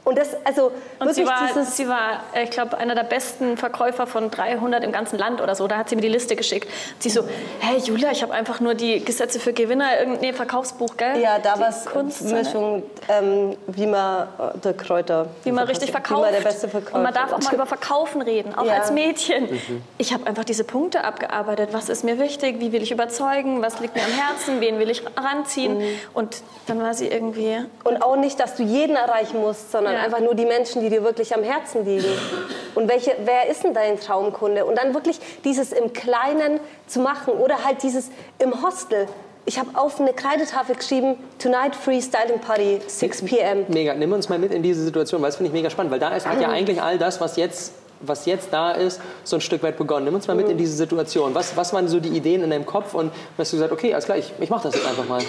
Und 0.10 0.18
das, 0.18 0.30
also 0.44 0.72
Und 1.00 1.14
sie 1.14 1.26
war, 1.26 1.48
dieses, 1.48 1.78
sie 1.78 1.88
war, 1.88 2.24
äh, 2.34 2.44
ich 2.44 2.50
glaube, 2.50 2.78
einer 2.80 2.96
der 2.96 3.04
besten 3.04 3.58
Verkäufer 3.58 4.08
von 4.08 4.32
300 4.32 4.84
im 4.84 4.92
ganzen 4.92 5.20
Land 5.20 5.40
oder 5.40 5.54
so. 5.54 5.68
Da 5.68 5.78
hat 5.78 5.90
sie 5.90 5.96
mir 5.96 6.02
die 6.02 6.08
Liste 6.10 6.36
geschickt. 6.36 6.68
Sie 6.98 7.10
so, 7.12 7.22
hey 7.60 7.78
Julia, 7.78 8.10
ich 8.12 8.24
habe 8.24 8.34
einfach 8.34 8.60
nur 8.60 8.74
die 8.74 9.06
Gesetze 9.06 9.40
für 9.40 9.54
Gewinner, 9.54 10.00
irgendein 10.00 10.34
Verkaufsbuch, 10.34 10.98
gell? 10.98 11.20
ja, 11.22 11.38
da 11.38 11.60
war 11.60 11.70
es 11.70 11.86
Kunst? 11.86 12.24
Mischung, 12.24 12.82
ähm, 13.08 13.56
wie 13.68 13.86
man 13.86 14.24
äh, 14.40 14.58
der 14.64 14.74
Kräuter, 14.74 15.28
Wie 15.44 15.52
man 15.52 15.68
richtig 15.68 15.90
Wie 15.90 15.92
verkauft. 15.92 16.22
man 16.24 16.34
der 16.34 16.42
beste 16.42 16.68
Verkäufer 16.68 16.96
Und 16.98 17.04
man 17.04 17.14
darf 17.14 17.32
auch 17.32 17.40
mal 17.42 17.54
über 17.54 17.66
Verkaufen 17.68 18.22
reden, 18.24 18.56
auch 18.56 18.66
Ja. 18.66 18.74
als 18.78 18.92
Mädchen. 18.92 19.48
Ich 20.00 20.12
habe 20.12 20.26
einfach 20.26 20.44
diese 20.44 20.64
Punkte 20.64 21.04
abgearbeitet. 21.04 21.70
Was 21.72 21.88
ist 21.88 22.04
mir 22.04 22.18
wichtig? 22.20 22.60
Wie 22.60 22.72
will 22.72 22.82
ich 22.82 22.92
überzeugen? 22.92 23.62
Was 23.62 23.80
liegt 23.80 23.96
mir 23.96 24.02
am 24.04 24.12
Herzen? 24.12 24.60
Wen 24.60 24.80
will 24.80 24.90
ich 24.90 25.04
ranziehen? 25.16 25.78
Mhm. 25.78 25.84
Und 26.16 26.38
dann 26.66 26.82
war 26.82 26.94
sie 26.96 27.08
irgendwie 27.08 27.58
Und 27.84 28.02
auch 28.02 28.16
nicht, 28.16 28.40
dass 28.40 28.56
du 28.56 28.64
jeden 28.64 28.96
erreichen 28.96 29.40
musst, 29.40 29.72
sondern 29.72 29.94
Ja. 29.94 29.99
Einfach 30.00 30.20
nur 30.20 30.36
die 30.36 30.46
Menschen, 30.46 30.82
die 30.82 30.90
dir 30.90 31.04
wirklich 31.04 31.34
am 31.36 31.44
Herzen 31.44 31.86
liegen. 31.86 32.08
Und 32.76 32.90
welche, 32.90 33.16
wer 33.26 33.50
ist 33.50 33.64
denn 33.64 33.74
dein 33.74 34.00
Traumkunde? 34.00 34.66
Und 34.66 34.78
dann 34.78 34.94
wirklich 34.94 35.20
dieses 35.44 35.72
im 35.72 35.94
Kleinen 35.94 36.60
zu 36.88 37.00
machen 37.00 37.34
oder 37.34 37.64
halt 37.64 37.84
dieses 37.84 38.10
im 38.40 38.64
Hostel. 38.64 39.08
Ich 39.46 39.58
habe 39.58 39.70
auf 39.74 40.00
eine 40.00 40.14
Kreidetafel 40.14 40.76
geschrieben, 40.76 41.16
Tonight 41.40 41.76
Free 41.76 42.02
Styling 42.02 42.40
Party, 42.40 42.80
6 42.86 43.24
p.m. 43.24 43.66
Mega, 43.68 43.94
nimm 43.96 44.12
uns 44.12 44.30
mal 44.30 44.38
mit 44.38 44.52
in 44.54 44.62
diese 44.62 44.84
Situation, 44.84 45.22
weil 45.22 45.30
das 45.30 45.38
finde 45.38 45.48
ich 45.48 45.54
mega 45.54 45.70
spannend, 45.70 45.92
weil 45.92 46.00
da 46.00 46.16
ist 46.16 46.28
hat 46.28 46.40
ja 46.40 46.50
eigentlich 46.50 46.82
all 46.82 46.98
das, 46.98 47.20
was 47.20 47.36
jetzt, 47.36 47.74
was 48.02 48.26
jetzt 48.26 48.50
da 48.52 48.72
ist, 48.72 49.02
so 49.24 49.38
ein 49.38 49.42
Stück 49.42 49.64
weit 49.64 49.78
begonnen. 49.78 50.06
Nimm 50.06 50.14
uns 50.14 50.28
mal 50.28 50.36
mit 50.36 50.50
in 50.50 50.58
diese 50.58 50.74
Situation. 50.76 51.34
Was, 51.34 51.58
was 51.58 51.74
waren 51.74 51.88
so 51.88 52.00
die 52.00 52.10
Ideen 52.10 52.44
in 52.44 52.50
deinem 52.52 52.66
Kopf 52.66 52.94
und 52.94 53.12
hast 53.38 53.52
du 53.52 53.58
gesagt, 53.58 53.72
okay, 53.72 53.94
alles 53.94 54.06
klar, 54.06 54.18
ich, 54.18 54.32
ich 54.40 54.50
mache 54.50 54.64
das 54.64 54.76
jetzt 54.76 54.88
einfach 54.88 55.08
mal. 55.08 55.22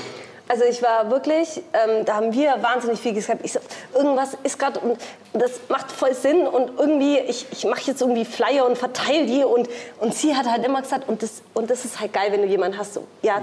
Also 0.51 0.65
ich 0.65 0.83
war 0.83 1.09
wirklich, 1.13 1.63
ähm, 1.73 2.05
da 2.05 2.17
haben 2.17 2.33
wir 2.33 2.61
wahnsinnig 2.61 2.99
viel 2.99 3.15
gesagt. 3.15 3.43
Ich 3.45 3.53
so, 3.53 3.61
irgendwas 3.95 4.37
ist 4.43 4.59
gerade 4.59 4.81
und 4.81 4.99
das 5.33 5.61
macht 5.69 5.93
voll 5.93 6.13
Sinn 6.13 6.45
und 6.45 6.77
irgendwie, 6.77 7.21
ich, 7.21 7.47
ich 7.53 7.65
mache 7.67 7.83
jetzt 7.83 8.01
irgendwie 8.01 8.25
Flyer 8.25 8.67
und 8.67 8.77
verteile 8.77 9.27
die 9.27 9.45
und, 9.45 9.69
und 10.01 10.13
sie 10.13 10.35
hat 10.35 10.51
halt 10.51 10.67
immer 10.67 10.83
gesagt, 10.83 11.09
und 11.09 11.23
das, 11.23 11.43
und 11.55 11.71
das 11.71 11.85
ist 11.85 12.01
halt 12.01 12.13
geil, 12.13 12.33
wenn 12.33 12.43
du 12.43 12.49
jemanden 12.49 12.79
hast, 12.79 12.95
so, 12.95 13.07
ja, 13.23 13.43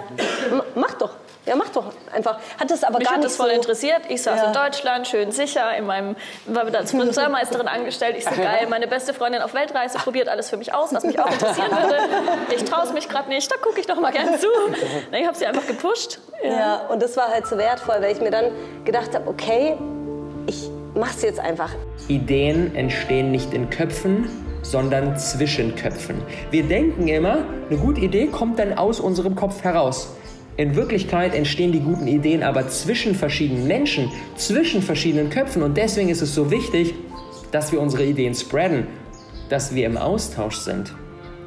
mach 0.76 0.96
doch. 0.96 1.12
Ja, 1.48 1.56
mach 1.56 1.70
doch 1.70 1.86
einfach. 2.14 2.38
Hat 2.60 2.70
das 2.70 2.84
aber 2.84 3.00
Mich 3.00 3.08
gar 3.08 3.14
hat 3.16 3.20
nicht 3.22 3.30
das 3.32 3.38
voll 3.38 3.50
so, 3.50 3.56
interessiert. 3.56 4.02
Ich 4.10 4.22
saß 4.22 4.40
Ja. 4.42 4.48
in 4.48 4.54
Deutschland, 4.54 5.08
schön 5.08 5.32
sicher, 5.32 5.76
in 5.78 5.86
meinem, 5.86 6.16
war 6.46 6.68
wieder 6.68 6.80
als 6.80 6.92
Friseurmeisterin 6.92 7.68
angestellt. 7.68 8.16
Ich 8.18 8.26
so, 8.26 8.32
geil, 8.36 8.68
meine 8.70 8.88
beste 8.88 9.14
Freundin 9.14 9.42
auf 9.42 9.54
Weltreise 9.54 9.98
probiert 9.98 10.28
alles 10.30 10.50
für 10.50 10.58
mich 10.58 10.74
aus, 10.74 10.94
was 10.94 11.04
mich 11.06 11.20
auch 11.20 11.32
interessieren 11.32 11.72
würde. 11.72 11.98
Ich 12.56 12.64
traue 12.66 12.84
es 12.84 12.94
mich 12.94 13.08
gerade 13.10 13.30
nicht, 13.30 13.50
da 13.52 13.56
gucke 13.58 13.80
ich 13.80 13.86
doch 13.88 14.00
mal 14.00 14.12
gern 14.12 14.38
zu. 14.40 14.48
Ich 15.12 15.26
habe 15.26 15.36
sie 15.38 15.46
einfach 15.46 15.66
gepusht. 15.66 16.20
Ja. 16.44 16.82
und 16.90 17.02
das 17.02 17.18
war 17.18 17.30
halt 17.30 17.48
so 17.48 17.58
wertvoll, 17.58 17.96
weil 18.00 18.12
ich 18.12 18.22
mir 18.22 18.30
dann 18.32 18.46
gedacht 18.86 19.16
habe, 19.16 19.28
okay, 19.28 19.76
ich 20.46 20.70
mach's 20.94 21.22
jetzt 21.22 21.40
einfach. 21.40 21.70
Ideen 22.08 22.76
entstehen 22.76 23.32
nicht 23.32 23.54
in 23.54 23.70
Köpfen, 23.70 24.30
sondern 24.64 25.18
zwischen 25.18 25.76
Köpfen. 25.76 26.22
Wir 26.52 26.64
denken 26.64 27.08
immer, 27.08 27.38
eine 27.70 27.80
gute 27.80 28.02
Idee 28.02 28.28
kommt 28.28 28.60
dann 28.60 28.78
aus 28.78 29.00
unserem 29.00 29.36
Kopf 29.36 29.64
heraus. 29.64 30.10
In 30.58 30.76
Wirklichkeit 30.76 31.36
entstehen 31.36 31.72
die 31.72 31.80
guten 31.80 32.08
Ideen 32.08 32.42
aber 32.42 32.68
zwischen 32.68 33.14
verschiedenen 33.14 33.68
Menschen, 33.68 34.12
zwischen 34.36 34.82
verschiedenen 34.82 35.30
Köpfen. 35.30 35.62
Und 35.62 35.78
deswegen 35.78 36.10
ist 36.10 36.24
es 36.24 36.34
so 36.34 36.50
wichtig, 36.50 36.96
dass 37.52 37.72
wir 37.72 37.80
unsere 37.80 38.04
Ideen 38.04 38.34
spreaden, 38.34 38.88
dass 39.50 39.76
wir 39.76 39.86
im 39.86 39.98
Austausch 39.98 40.58
sind. 40.58 40.94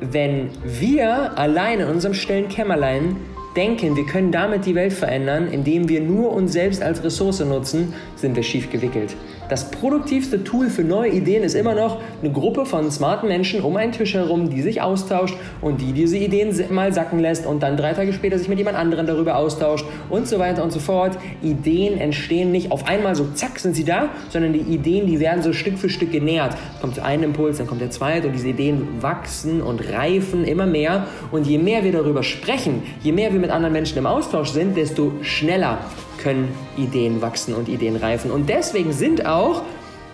Wenn 0.00 0.50
wir 0.64 1.37
allein 1.37 1.81
in 1.81 1.88
unserem 1.88 2.14
stillen 2.14 2.49
Kämmerlein 2.49 3.17
denken, 3.57 3.97
wir 3.97 4.07
können 4.07 4.31
damit 4.31 4.64
die 4.64 4.76
Welt 4.76 4.93
verändern, 4.93 5.49
indem 5.49 5.88
wir 5.88 6.00
nur 6.00 6.33
uns 6.33 6.52
selbst 6.52 6.81
als 6.81 7.02
Ressource 7.02 7.40
nutzen, 7.40 7.93
sind 8.14 8.37
wir 8.37 8.45
schief 8.45 8.71
gewickelt. 8.71 9.17
Das 9.50 9.69
produktivste 9.73 10.45
Tool 10.45 10.71
für 10.71 10.85
neue 10.85 11.11
Ideen 11.11 11.42
ist 11.42 11.54
immer 11.54 11.75
noch 11.75 12.00
eine 12.23 12.30
Gruppe 12.33 12.64
von 12.64 12.88
smarten 12.88 13.28
Menschen 13.28 13.62
um 13.62 13.76
einen 13.76 13.90
Tisch 13.90 14.14
herum, 14.14 14.49
die 14.49 14.62
sich 14.62 14.80
austauscht 14.80 15.35
und 15.61 15.80
die 15.80 15.92
diese 15.92 16.19
Ideen 16.19 16.54
mal 16.73 16.92
sacken 16.92 17.19
lässt 17.19 17.47
und 17.47 17.61
dann 17.64 17.76
drei 17.76 17.92
Tage 17.92 18.12
später 18.12 18.38
sich 18.38 18.49
mit 18.49 18.59
jemand 18.59 18.76
anderem 18.76 19.09
darüber 19.09 19.35
austauscht 19.35 19.85
und 20.09 20.28
so 20.28 20.38
weiter 20.38 20.62
und 20.62 20.71
so 20.71 20.78
fort. 20.78 21.19
Ideen 21.42 21.99
entstehen 21.99 22.52
nicht 22.52 22.71
auf 22.71 22.87
einmal 22.87 23.16
so 23.16 23.26
zack 23.35 23.59
sind 23.59 23.75
sie 23.75 23.83
da, 23.83 24.11
sondern 24.28 24.52
die 24.52 24.61
Ideen, 24.61 25.09
die 25.09 25.19
werden 25.19 25.42
so 25.42 25.52
Stück 25.52 25.78
für 25.78 25.88
Stück 25.88 26.12
genährt. 26.12 26.57
Kommt 26.80 27.00
ein 27.00 27.25
Impuls, 27.25 27.59
dann 27.59 27.66
kommt 27.66 27.80
der 27.80 27.90
zweite 27.90 28.28
und 28.28 28.35
diese 28.35 28.50
Ideen 28.50 28.87
wachsen 29.00 29.62
und 29.62 29.80
reifen 29.92 30.45
immer 30.45 30.66
mehr 30.66 31.09
und 31.33 31.45
je 31.49 31.59
mehr 31.59 31.83
wir 31.83 31.90
darüber 31.90 32.23
sprechen, 32.23 32.85
je 33.02 33.11
mehr 33.11 33.33
wir 33.33 33.40
mit 33.40 33.50
anderen 33.50 33.73
Menschen 33.73 33.99
im 33.99 34.07
Austausch 34.07 34.50
sind, 34.50 34.76
desto 34.76 35.11
schneller 35.23 35.80
können 36.22 36.48
Ideen 36.76 37.20
wachsen 37.22 37.54
und 37.54 37.68
Ideen 37.68 37.96
reifen. 37.96 38.30
Und 38.30 38.48
deswegen 38.48 38.92
sind 38.92 39.26
auch, 39.26 39.62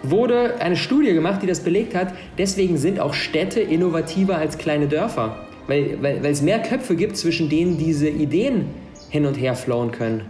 wurde 0.03 0.61
eine 0.61 0.77
Studie 0.77 1.13
gemacht, 1.13 1.43
die 1.43 1.47
das 1.47 1.61
belegt 1.61 1.95
hat, 1.95 2.15
deswegen 2.39 2.79
sind 2.79 3.01
auch 3.01 3.15
Städte 3.15 3.61
innovativer 3.61 4.39
als 4.39 4.59
kleine 4.59 4.89
Dörfer. 4.89 5.37
Weil, 5.67 5.99
weil, 6.01 6.23
weil 6.23 6.31
es 6.31 6.43
mehr 6.43 6.61
Köpfe 6.61 6.95
gibt, 6.95 7.17
zwischen 7.17 7.49
denen 7.49 7.77
diese 7.77 8.09
Ideen 8.09 8.67
hin 9.11 9.27
und 9.27 9.35
her 9.35 9.55
flowen 9.55 9.91
können. 9.91 10.23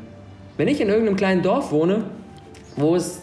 Wenn 0.57 0.69
ich 0.69 0.81
in 0.81 0.89
irgendeinem 0.89 1.17
kleinen 1.17 1.43
Dorf 1.43 1.73
wohne, 1.73 2.05
wo 2.77 2.97
es 2.97 3.21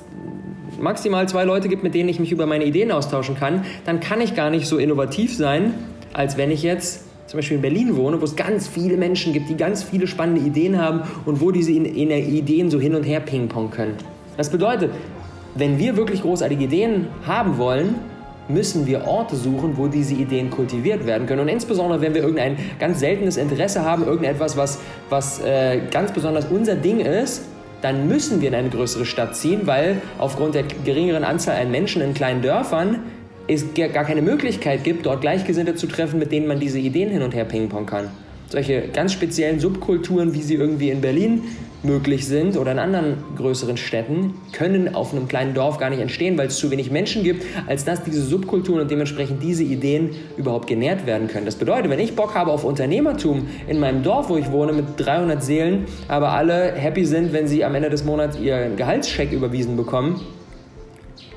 maximal 0.79 1.27
zwei 1.27 1.43
Leute 1.43 1.69
gibt, 1.69 1.83
mit 1.83 1.95
denen 1.95 2.09
ich 2.09 2.19
mich 2.19 2.31
über 2.31 2.45
meine 2.45 2.65
Ideen 2.65 2.91
austauschen 2.91 3.35
kann, 3.35 3.65
dann 3.85 3.99
kann 3.99 4.21
ich 4.21 4.35
gar 4.35 4.49
nicht 4.49 4.67
so 4.67 4.77
innovativ 4.77 5.35
sein, 5.35 5.73
als 6.13 6.37
wenn 6.37 6.51
ich 6.51 6.61
jetzt 6.61 7.05
zum 7.25 7.37
Beispiel 7.37 7.55
in 7.55 7.61
Berlin 7.61 7.95
wohne, 7.95 8.19
wo 8.19 8.25
es 8.25 8.35
ganz 8.35 8.67
viele 8.67 8.97
Menschen 8.97 9.33
gibt, 9.33 9.49
die 9.49 9.57
ganz 9.57 9.83
viele 9.83 10.07
spannende 10.07 10.41
Ideen 10.41 10.79
haben 10.79 11.01
und 11.25 11.41
wo 11.41 11.51
diese 11.51 11.71
Ideen 11.71 12.69
so 12.69 12.79
hin 12.79 12.95
und 12.95 13.03
her 13.03 13.19
pingpong 13.19 13.71
können. 13.71 13.95
Das 14.37 14.49
bedeutet, 14.49 14.91
wenn 15.55 15.77
wir 15.77 15.95
wirklich 15.95 16.21
großartige 16.21 16.65
Ideen 16.65 17.07
haben 17.25 17.57
wollen, 17.57 17.95
müssen 18.47 18.85
wir 18.87 19.07
Orte 19.07 19.35
suchen, 19.35 19.77
wo 19.77 19.87
diese 19.87 20.15
Ideen 20.15 20.49
kultiviert 20.49 21.05
werden 21.05 21.27
können. 21.27 21.41
Und 21.41 21.47
insbesondere, 21.47 22.01
wenn 22.01 22.13
wir 22.13 22.21
irgendein 22.21 22.57
ganz 22.79 22.99
seltenes 22.99 23.37
Interesse 23.37 23.83
haben, 23.85 24.03
irgendetwas, 24.03 24.57
was, 24.57 24.79
was 25.09 25.41
äh, 25.41 25.79
ganz 25.91 26.11
besonders 26.11 26.45
unser 26.45 26.75
Ding 26.75 26.99
ist, 26.99 27.43
dann 27.81 28.07
müssen 28.07 28.41
wir 28.41 28.49
in 28.49 28.55
eine 28.55 28.69
größere 28.69 29.05
Stadt 29.05 29.35
ziehen, 29.35 29.61
weil 29.65 30.01
aufgrund 30.17 30.55
der 30.55 30.63
geringeren 30.85 31.23
Anzahl 31.23 31.61
an 31.61 31.71
Menschen 31.71 32.01
in 32.01 32.13
kleinen 32.13 32.41
Dörfern 32.41 32.99
es 33.47 33.65
gar 33.73 34.05
keine 34.05 34.21
Möglichkeit 34.21 34.83
gibt, 34.83 35.05
dort 35.05 35.21
Gleichgesinnte 35.21 35.75
zu 35.75 35.87
treffen, 35.87 36.19
mit 36.19 36.31
denen 36.31 36.47
man 36.47 36.59
diese 36.59 36.79
Ideen 36.79 37.09
hin 37.09 37.21
und 37.21 37.33
her 37.33 37.45
pingpong 37.45 37.85
kann. 37.85 38.09
Solche 38.49 38.83
ganz 38.93 39.13
speziellen 39.13 39.59
Subkulturen, 39.59 40.33
wie 40.33 40.41
sie 40.41 40.55
irgendwie 40.55 40.89
in 40.89 41.01
Berlin 41.01 41.41
möglich 41.81 42.27
sind 42.27 42.55
oder 42.55 42.71
in 42.71 42.79
anderen 42.79 43.17
größeren 43.35 43.77
Städten, 43.77 44.35
können 44.51 44.95
auf 44.95 45.11
einem 45.11 45.27
kleinen 45.27 45.53
Dorf 45.53 45.79
gar 45.79 45.89
nicht 45.89 45.99
entstehen, 45.99 46.37
weil 46.37 46.47
es 46.47 46.57
zu 46.57 46.71
wenig 46.71 46.91
Menschen 46.91 47.23
gibt, 47.23 47.43
als 47.67 47.83
dass 47.83 48.03
diese 48.03 48.21
Subkulturen 48.21 48.81
und 48.81 48.91
dementsprechend 48.91 49.43
diese 49.43 49.63
Ideen 49.63 50.11
überhaupt 50.37 50.67
genährt 50.67 51.05
werden 51.05 51.27
können. 51.27 51.45
Das 51.45 51.55
bedeutet, 51.55 51.89
wenn 51.89 51.99
ich 51.99 52.15
Bock 52.15 52.35
habe 52.35 52.51
auf 52.51 52.63
Unternehmertum 52.63 53.47
in 53.67 53.79
meinem 53.79 54.03
Dorf, 54.03 54.29
wo 54.29 54.37
ich 54.37 54.51
wohne, 54.51 54.71
mit 54.71 54.85
300 54.97 55.43
Seelen, 55.43 55.85
aber 56.07 56.29
alle 56.29 56.73
happy 56.73 57.05
sind, 57.05 57.33
wenn 57.33 57.47
sie 57.47 57.65
am 57.65 57.75
Ende 57.75 57.89
des 57.89 58.05
Monats 58.05 58.39
ihren 58.39 58.77
Gehaltscheck 58.77 59.31
überwiesen 59.31 59.75
bekommen, 59.75 60.21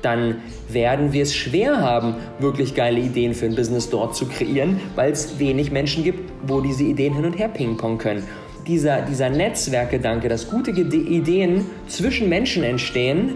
dann 0.07 0.35
werden 0.69 1.11
wir 1.11 1.23
es 1.23 1.35
schwer 1.35 1.81
haben, 1.81 2.15
wirklich 2.39 2.75
geile 2.75 2.99
Ideen 2.99 3.33
für 3.33 3.45
ein 3.45 3.55
Business 3.55 3.89
dort 3.89 4.15
zu 4.15 4.25
kreieren, 4.25 4.79
weil 4.95 5.11
es 5.11 5.37
wenig 5.37 5.69
Menschen 5.69 6.05
gibt, 6.05 6.31
wo 6.47 6.61
diese 6.61 6.85
Ideen 6.85 7.13
hin 7.13 7.25
und 7.25 7.37
her 7.37 7.49
pingpong 7.49 7.97
können. 7.97 8.23
Dieser, 8.67 9.01
dieser 9.01 9.29
Netzwerkgedanke, 9.29 10.29
dass 10.29 10.49
gute 10.49 10.71
Ideen 10.71 11.65
zwischen 11.87 12.29
Menschen 12.29 12.63
entstehen, 12.63 13.35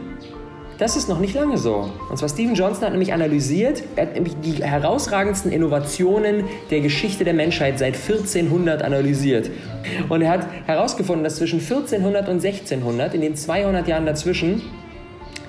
das 0.77 0.95
ist 0.95 1.09
noch 1.09 1.19
nicht 1.19 1.35
lange 1.35 1.57
so. 1.57 1.91
Und 2.09 2.17
zwar 2.17 2.29
Steven 2.29 2.55
Johnson 2.55 2.85
hat 2.85 2.91
nämlich 2.91 3.13
analysiert, 3.13 3.83
er 3.97 4.07
hat 4.07 4.15
nämlich 4.15 4.33
die 4.43 4.63
herausragendsten 4.63 5.51
Innovationen 5.51 6.45
der 6.71 6.79
Geschichte 6.79 7.23
der 7.25 7.33
Menschheit 7.33 7.79
seit 7.79 7.95
1400 7.95 8.81
analysiert. 8.81 9.51
Und 10.09 10.21
er 10.21 10.31
hat 10.31 10.47
herausgefunden, 10.65 11.23
dass 11.23 11.35
zwischen 11.35 11.59
1400 11.59 12.29
und 12.29 12.43
1600, 12.43 13.13
in 13.13 13.21
den 13.21 13.35
200 13.35 13.87
Jahren 13.87 14.05
dazwischen, 14.05 14.61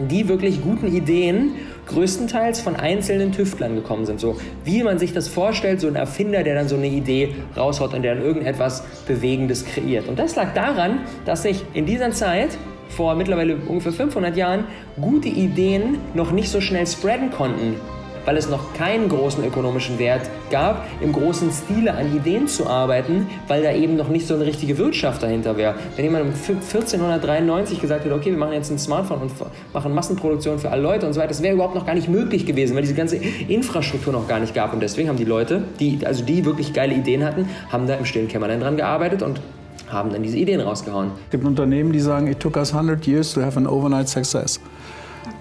die 0.09 0.29
wirklich 0.29 0.63
guten 0.63 0.95
Ideen 0.95 1.57
größtenteils 1.87 2.61
von 2.61 2.77
einzelnen 2.77 3.33
Tüftlern 3.33 3.75
gekommen 3.75 4.07
sind. 4.07 4.21
So 4.21 4.37
wie 4.65 4.83
man 4.83 4.99
sich 4.99 5.13
das 5.13 5.29
vorstellt, 5.29 5.81
so 5.81 5.89
ein 5.89 5.97
Erfinder, 5.97 6.43
der 6.43 6.55
dann 6.55 6.69
so 6.69 6.77
eine 6.77 6.87
Idee 6.87 7.35
raushaut 7.57 7.95
und 7.95 8.03
der 8.03 8.15
dann 8.15 8.25
irgendetwas 8.25 8.85
Bewegendes 9.07 9.65
kreiert. 9.65 10.09
Und 10.09 10.19
das 10.19 10.37
lag 10.37 10.55
daran, 10.55 11.01
dass 11.25 11.43
sich 11.43 11.65
in 11.75 11.87
dieser 11.87 12.13
Zeit 12.13 12.51
vor 12.89 13.15
mittlerweile 13.15 13.57
ungefähr 13.57 13.93
500 13.93 14.37
Jahren 14.37 14.65
gute 15.01 15.29
Ideen 15.29 15.99
noch 16.15 16.31
nicht 16.31 16.51
so 16.51 16.61
schnell 16.61 16.87
spreaden 16.87 17.31
konnten, 17.31 17.77
weil 18.25 18.37
es 18.37 18.49
noch 18.49 18.75
keinen 18.75 19.09
großen 19.09 19.45
ökonomischen 19.45 19.99
Wert 19.99 20.29
gab, 20.51 20.87
im 21.01 21.13
großen 21.13 21.51
Stile 21.51 21.95
an 21.95 22.15
Ideen 22.15 22.47
zu 22.47 22.67
arbeiten, 22.67 23.27
weil 23.49 23.63
da 23.63 23.73
eben 23.73 23.97
noch 23.97 24.09
nicht 24.09 24.27
so 24.27 24.35
eine 24.35 24.47
richtige 24.47 24.79
Wirtschaft 24.79 25.23
dahinter 25.23 25.57
wäre. 25.57 25.75
Wenn 25.97 26.05
jemand 26.05 26.25
um 26.25 26.31
1493 26.31 27.81
gesagt 27.81 28.05
hätte, 28.05 28.15
okay, 28.15 28.31
wir 28.31 28.39
machen 28.39 28.53
jetzt 28.53 28.71
ein 28.71 28.79
Smartphone 28.79 29.23
und 29.23 29.33
machen 29.73 29.95
Massenproduktion 29.95 30.59
für 30.59 30.71
alle 30.71 30.83
Leute 30.83 31.07
und 31.07 31.13
so 31.13 31.21
weiter, 31.21 31.29
das 31.29 31.43
wäre 31.43 31.55
überhaupt 31.55 31.75
noch 31.75 31.87
gar 31.87 31.95
nicht 31.95 32.09
möglich 32.09 32.47
gewesen, 32.47 32.75
weil 32.75 32.83
diese 32.83 32.95
ganze 32.95 33.17
Infrastruktur 33.17 34.13
noch 34.13 34.29
gar 34.29 34.41
nicht 34.41 34.55
gab. 34.55 34.73
Und 34.73 34.81
deswegen 34.81 35.09
haben 35.09 35.17
die 35.17 35.25
Leute, 35.25 35.63
die, 35.81 36.01
also 36.05 36.25
die 36.25 36.45
wirklich 36.45 36.73
geile 36.73 36.95
Ideen 36.95 37.25
hatten, 37.25 37.49
haben 37.71 37.87
da 37.87 37.95
im 37.95 38.05
stillen 38.05 38.29
Kämmerlein 38.29 38.61
dran 38.61 38.77
gearbeitet 38.77 39.23
und 39.23 39.41
haben 39.89 40.11
dann 40.11 40.23
diese 40.23 40.39
Ideen 40.39 40.61
rausgehauen. 40.61 41.11
Es 41.27 41.31
gibt 41.31 41.45
Unternehmen, 41.45 41.93
die 41.93 42.01
sagen, 42.01 42.27
it 42.27 42.41
took 42.41 42.57
us 42.57 42.73
100 42.73 43.07
years 43.07 43.33
to 43.35 43.43
have 43.43 43.59
an 43.59 43.67
overnight 43.67 44.09
success. 44.09 44.59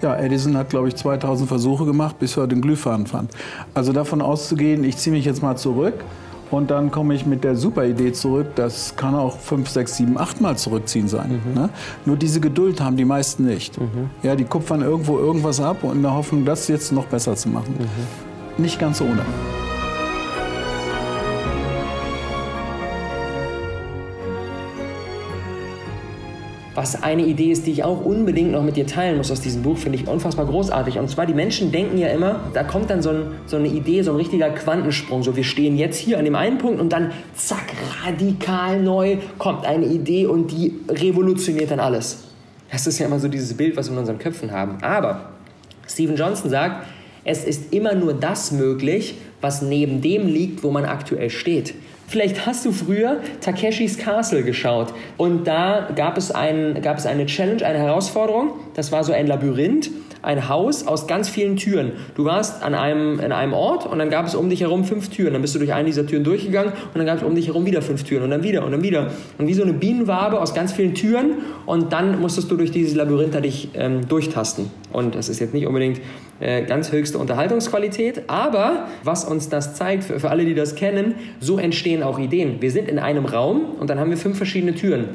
Ja, 0.02 0.16
Edison 0.16 0.56
hat, 0.56 0.70
glaube 0.70 0.88
ich, 0.88 0.96
2000 0.96 1.48
Versuche 1.48 1.84
gemacht, 1.84 2.18
bis 2.18 2.36
er 2.36 2.48
den 2.48 2.60
Glühfaden 2.60 3.06
fand. 3.06 3.30
Also 3.72 3.92
davon 3.92 4.20
auszugehen, 4.20 4.82
ich 4.82 4.96
ziehe 4.96 5.14
mich 5.14 5.24
jetzt 5.24 5.42
mal 5.42 5.56
zurück 5.56 5.94
und 6.50 6.72
dann 6.72 6.90
komme 6.90 7.14
ich 7.14 7.24
mit 7.24 7.44
der 7.44 7.54
super 7.54 7.86
Idee 7.86 8.12
zurück, 8.12 8.48
das 8.56 8.94
kann 8.96 9.14
auch 9.14 9.38
5, 9.38 9.68
6, 9.68 9.96
7, 9.98 10.18
8 10.18 10.40
Mal 10.40 10.56
zurückziehen 10.56 11.06
sein. 11.06 11.40
Ne? 11.54 11.70
Nur 12.04 12.16
diese 12.16 12.40
Geduld 12.40 12.80
haben 12.80 12.96
die 12.96 13.04
meisten 13.04 13.46
nicht. 13.46 13.78
Ja, 14.24 14.34
die 14.34 14.44
kupfern 14.44 14.82
irgendwo 14.82 15.18
irgendwas 15.18 15.60
ab 15.60 15.84
und 15.84 15.92
in 15.96 16.02
der 16.02 16.14
Hoffnung, 16.14 16.44
das 16.44 16.66
jetzt 16.66 16.90
noch 16.90 17.06
besser 17.06 17.36
zu 17.36 17.48
machen. 17.48 17.74
Nicht 18.58 18.80
ganz 18.80 19.00
ohne. 19.00 19.20
Was 26.74 27.02
eine 27.02 27.26
Idee 27.26 27.52
ist, 27.52 27.66
die 27.66 27.72
ich 27.72 27.84
auch 27.84 28.02
unbedingt 28.02 28.52
noch 28.52 28.62
mit 28.62 28.76
dir 28.76 28.86
teilen 28.86 29.18
muss 29.18 29.30
aus 29.30 29.42
diesem 29.42 29.62
Buch, 29.62 29.76
finde 29.76 29.98
ich 29.98 30.08
unfassbar 30.08 30.46
großartig. 30.46 30.98
Und 30.98 31.10
zwar, 31.10 31.26
die 31.26 31.34
Menschen 31.34 31.70
denken 31.70 31.98
ja 31.98 32.08
immer, 32.08 32.40
da 32.54 32.62
kommt 32.64 32.88
dann 32.88 33.02
so, 33.02 33.10
ein, 33.10 33.26
so 33.46 33.56
eine 33.58 33.68
Idee, 33.68 34.02
so 34.02 34.12
ein 34.12 34.16
richtiger 34.16 34.48
Quantensprung. 34.50 35.22
So, 35.22 35.36
wir 35.36 35.44
stehen 35.44 35.76
jetzt 35.76 35.98
hier 35.98 36.18
an 36.18 36.24
dem 36.24 36.34
einen 36.34 36.56
Punkt 36.56 36.80
und 36.80 36.90
dann, 36.90 37.12
zack, 37.34 37.74
radikal 38.06 38.80
neu 38.80 39.18
kommt 39.36 39.66
eine 39.66 39.84
Idee 39.84 40.26
und 40.26 40.50
die 40.50 40.74
revolutioniert 40.88 41.70
dann 41.70 41.80
alles. 41.80 42.24
Das 42.70 42.86
ist 42.86 42.98
ja 42.98 43.06
immer 43.06 43.18
so 43.18 43.28
dieses 43.28 43.54
Bild, 43.54 43.76
was 43.76 43.88
wir 43.88 43.92
in 43.92 43.98
unseren 43.98 44.18
Köpfen 44.18 44.50
haben. 44.50 44.78
Aber 44.80 45.32
Steven 45.86 46.16
Johnson 46.16 46.50
sagt, 46.50 46.86
es 47.24 47.44
ist 47.44 47.72
immer 47.72 47.94
nur 47.94 48.14
das 48.14 48.50
möglich, 48.50 49.16
was 49.42 49.60
neben 49.60 50.00
dem 50.00 50.26
liegt, 50.26 50.62
wo 50.62 50.70
man 50.70 50.86
aktuell 50.86 51.28
steht. 51.28 51.74
Vielleicht 52.12 52.44
hast 52.44 52.66
du 52.66 52.72
früher 52.72 53.22
Takeshis 53.40 53.96
Castle 53.96 54.42
geschaut 54.42 54.92
und 55.16 55.46
da 55.46 55.88
gab 55.96 56.18
es, 56.18 56.30
ein, 56.30 56.82
gab 56.82 56.98
es 56.98 57.06
eine 57.06 57.24
Challenge, 57.24 57.64
eine 57.64 57.78
Herausforderung. 57.78 58.50
Das 58.74 58.92
war 58.92 59.02
so 59.02 59.14
ein 59.14 59.26
Labyrinth 59.26 59.88
ein 60.22 60.48
Haus 60.48 60.86
aus 60.86 61.06
ganz 61.06 61.28
vielen 61.28 61.56
Türen. 61.56 61.92
Du 62.14 62.24
warst 62.24 62.62
an 62.62 62.74
einem, 62.74 63.20
in 63.20 63.32
einem 63.32 63.52
Ort 63.52 63.86
und 63.86 63.98
dann 63.98 64.08
gab 64.08 64.26
es 64.26 64.34
um 64.34 64.48
dich 64.48 64.60
herum 64.60 64.84
fünf 64.84 65.10
Türen. 65.10 65.32
Dann 65.32 65.42
bist 65.42 65.54
du 65.54 65.58
durch 65.58 65.72
eine 65.72 65.86
dieser 65.86 66.06
Türen 66.06 66.24
durchgegangen 66.24 66.72
und 66.72 66.96
dann 66.96 67.06
gab 67.06 67.18
es 67.18 67.22
um 67.22 67.34
dich 67.34 67.48
herum 67.48 67.66
wieder 67.66 67.82
fünf 67.82 68.04
Türen 68.04 68.22
und 68.24 68.30
dann 68.30 68.42
wieder 68.42 68.64
und 68.64 68.72
dann 68.72 68.82
wieder. 68.82 69.10
Und 69.38 69.46
wie 69.48 69.54
so 69.54 69.62
eine 69.62 69.72
Bienenwabe 69.72 70.40
aus 70.40 70.54
ganz 70.54 70.72
vielen 70.72 70.94
Türen 70.94 71.38
und 71.66 71.92
dann 71.92 72.20
musstest 72.20 72.50
du 72.50 72.56
durch 72.56 72.70
dieses 72.70 72.94
Labyrinth 72.94 73.34
da 73.34 73.40
dich 73.40 73.70
ähm, 73.74 74.08
durchtasten. 74.08 74.70
Und 74.92 75.14
das 75.14 75.28
ist 75.28 75.40
jetzt 75.40 75.54
nicht 75.54 75.66
unbedingt 75.66 76.00
äh, 76.40 76.62
ganz 76.62 76.92
höchste 76.92 77.18
Unterhaltungsqualität, 77.18 78.22
aber 78.28 78.88
was 79.04 79.24
uns 79.24 79.48
das 79.48 79.74
zeigt, 79.74 80.04
für, 80.04 80.20
für 80.20 80.30
alle, 80.30 80.44
die 80.44 80.54
das 80.54 80.74
kennen, 80.74 81.14
so 81.40 81.58
entstehen 81.58 82.02
auch 82.02 82.18
Ideen. 82.18 82.60
Wir 82.60 82.70
sind 82.70 82.88
in 82.88 82.98
einem 82.98 83.24
Raum 83.24 83.76
und 83.78 83.90
dann 83.90 83.98
haben 83.98 84.10
wir 84.10 84.16
fünf 84.16 84.36
verschiedene 84.36 84.74
Türen. 84.74 85.10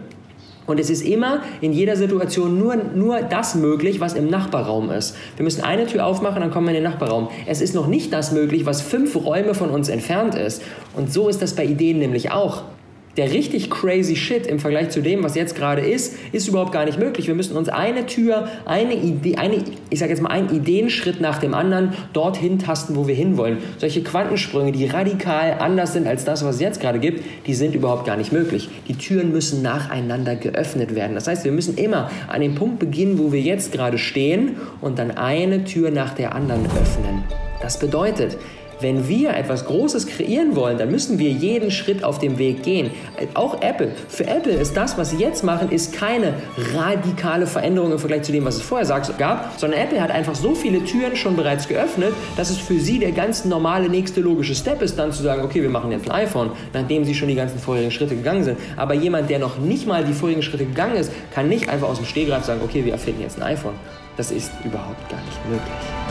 Und 0.67 0.79
es 0.79 0.89
ist 0.89 1.01
immer 1.01 1.41
in 1.61 1.73
jeder 1.73 1.95
Situation 1.95 2.59
nur, 2.59 2.75
nur 2.75 3.21
das 3.21 3.55
möglich, 3.55 3.99
was 3.99 4.13
im 4.13 4.29
Nachbarraum 4.29 4.91
ist. 4.91 5.15
Wir 5.37 5.43
müssen 5.43 5.63
eine 5.63 5.87
Tür 5.87 6.05
aufmachen, 6.05 6.41
dann 6.41 6.51
kommen 6.51 6.67
wir 6.67 6.75
in 6.75 6.83
den 6.83 6.91
Nachbarraum. 6.91 7.29
Es 7.47 7.61
ist 7.61 7.73
noch 7.73 7.87
nicht 7.87 8.13
das 8.13 8.31
möglich, 8.31 8.65
was 8.65 8.81
fünf 8.81 9.15
Räume 9.15 9.55
von 9.55 9.69
uns 9.69 9.89
entfernt 9.89 10.35
ist. 10.35 10.61
Und 10.95 11.11
so 11.11 11.29
ist 11.29 11.41
das 11.41 11.53
bei 11.53 11.65
Ideen 11.65 11.99
nämlich 11.99 12.31
auch 12.31 12.63
der 13.17 13.33
richtig 13.33 13.71
crazy 13.71 14.15
Shit 14.15 14.45
im 14.45 14.59
Vergleich 14.59 14.89
zu 14.89 15.01
dem, 15.01 15.23
was 15.23 15.35
jetzt 15.35 15.55
gerade 15.55 15.81
ist, 15.81 16.15
ist 16.31 16.47
überhaupt 16.47 16.71
gar 16.71 16.85
nicht 16.85 16.99
möglich. 16.99 17.27
Wir 17.27 17.33
müssen 17.33 17.57
uns 17.57 17.67
eine 17.67 18.05
Tür, 18.05 18.47
eine 18.65 18.93
Idee, 18.93 19.37
eine, 19.37 19.63
ich 19.89 19.99
sage 19.99 20.11
jetzt 20.11 20.21
mal 20.21 20.29
einen 20.29 20.49
Ideenschritt 20.49 21.19
nach 21.19 21.39
dem 21.39 21.55
anderen 21.55 21.93
dorthin 22.13 22.59
tasten, 22.59 22.95
wo 22.95 23.07
wir 23.07 23.15
hinwollen. 23.15 23.57
Solche 23.79 24.03
Quantensprünge, 24.03 24.71
die 24.71 24.85
radikal 24.85 25.57
anders 25.59 25.93
sind 25.93 26.07
als 26.07 26.25
das, 26.25 26.45
was 26.45 26.55
es 26.55 26.61
jetzt 26.61 26.79
gerade 26.79 26.99
gibt, 26.99 27.23
die 27.47 27.55
sind 27.55 27.73
überhaupt 27.73 28.05
gar 28.05 28.17
nicht 28.17 28.31
möglich. 28.31 28.69
Die 28.87 28.95
Türen 28.95 29.31
müssen 29.31 29.63
nacheinander 29.63 30.35
geöffnet 30.35 30.93
werden. 30.93 31.15
Das 31.15 31.27
heißt, 31.27 31.43
wir 31.43 31.51
müssen 31.51 31.75
immer 31.75 32.11
an 32.27 32.41
dem 32.41 32.53
Punkt 32.53 32.77
beginnen, 32.77 33.17
wo 33.17 33.31
wir 33.31 33.41
jetzt 33.41 33.71
gerade 33.71 33.97
stehen 33.97 34.57
und 34.79 34.99
dann 34.99 35.09
eine 35.09 35.63
Tür 35.63 35.89
nach 35.89 36.13
der 36.13 36.35
anderen 36.35 36.65
öffnen. 36.65 37.23
Das 37.61 37.79
bedeutet, 37.79 38.37
wenn 38.79 39.07
wir 39.07 39.35
etwas 39.35 39.65
Großes 39.65 40.07
kreieren 40.07 40.55
wollen, 40.55 40.77
dann 40.77 40.91
müssen 40.91 41.19
wir 41.19 41.29
jeden 41.29 41.71
Schritt 41.71 42.03
auf 42.03 42.19
dem 42.19 42.37
Weg 42.37 42.63
gehen. 42.63 42.91
Auch 43.33 43.61
Apple. 43.61 43.91
Für 44.07 44.27
Apple 44.27 44.53
ist 44.53 44.75
das, 44.77 44.97
was 44.97 45.11
sie 45.11 45.17
jetzt 45.17 45.43
machen, 45.43 45.71
ist 45.71 45.93
keine 45.93 46.33
radikale 46.73 47.47
Veränderung 47.47 47.91
im 47.91 47.99
Vergleich 47.99 48.23
zu 48.23 48.31
dem, 48.31 48.45
was 48.45 48.55
es 48.55 48.61
vorher 48.61 48.87
gab, 49.17 49.59
sondern 49.59 49.79
Apple 49.79 50.01
hat 50.01 50.11
einfach 50.11 50.35
so 50.35 50.53
viele 50.55 50.83
Türen 50.83 51.15
schon 51.15 51.35
bereits 51.35 51.67
geöffnet, 51.67 52.13
dass 52.35 52.49
es 52.49 52.57
für 52.57 52.79
sie 52.79 52.99
der 52.99 53.11
ganz 53.11 53.45
normale 53.45 53.89
nächste 53.89 54.21
logische 54.21 54.55
Step 54.55 54.81
ist, 54.81 54.97
dann 54.97 55.11
zu 55.11 55.23
sagen, 55.23 55.43
okay, 55.43 55.61
wir 55.61 55.69
machen 55.69 55.91
jetzt 55.91 56.09
ein 56.09 56.27
iPhone, 56.27 56.51
nachdem 56.73 57.03
sie 57.05 57.15
schon 57.15 57.27
die 57.27 57.35
ganzen 57.35 57.59
vorherigen 57.59 57.91
Schritte 57.91 58.15
gegangen 58.15 58.43
sind. 58.43 58.57
Aber 58.75 58.93
jemand, 58.93 59.29
der 59.29 59.39
noch 59.39 59.57
nicht 59.57 59.87
mal 59.87 60.03
die 60.03 60.13
vorherigen 60.13 60.43
Schritte 60.43 60.65
gegangen 60.65 60.95
ist, 60.95 61.11
kann 61.33 61.49
nicht 61.49 61.69
einfach 61.69 61.89
aus 61.89 61.97
dem 61.97 62.05
Stehgreif 62.05 62.45
sagen, 62.45 62.61
okay, 62.63 62.85
wir 62.85 62.93
erfinden 62.93 63.21
jetzt 63.21 63.41
ein 63.41 63.43
iPhone. 63.43 63.75
Das 64.17 64.31
ist 64.31 64.51
überhaupt 64.63 65.09
gar 65.09 65.19
nicht 65.21 65.49
möglich. 65.49 66.06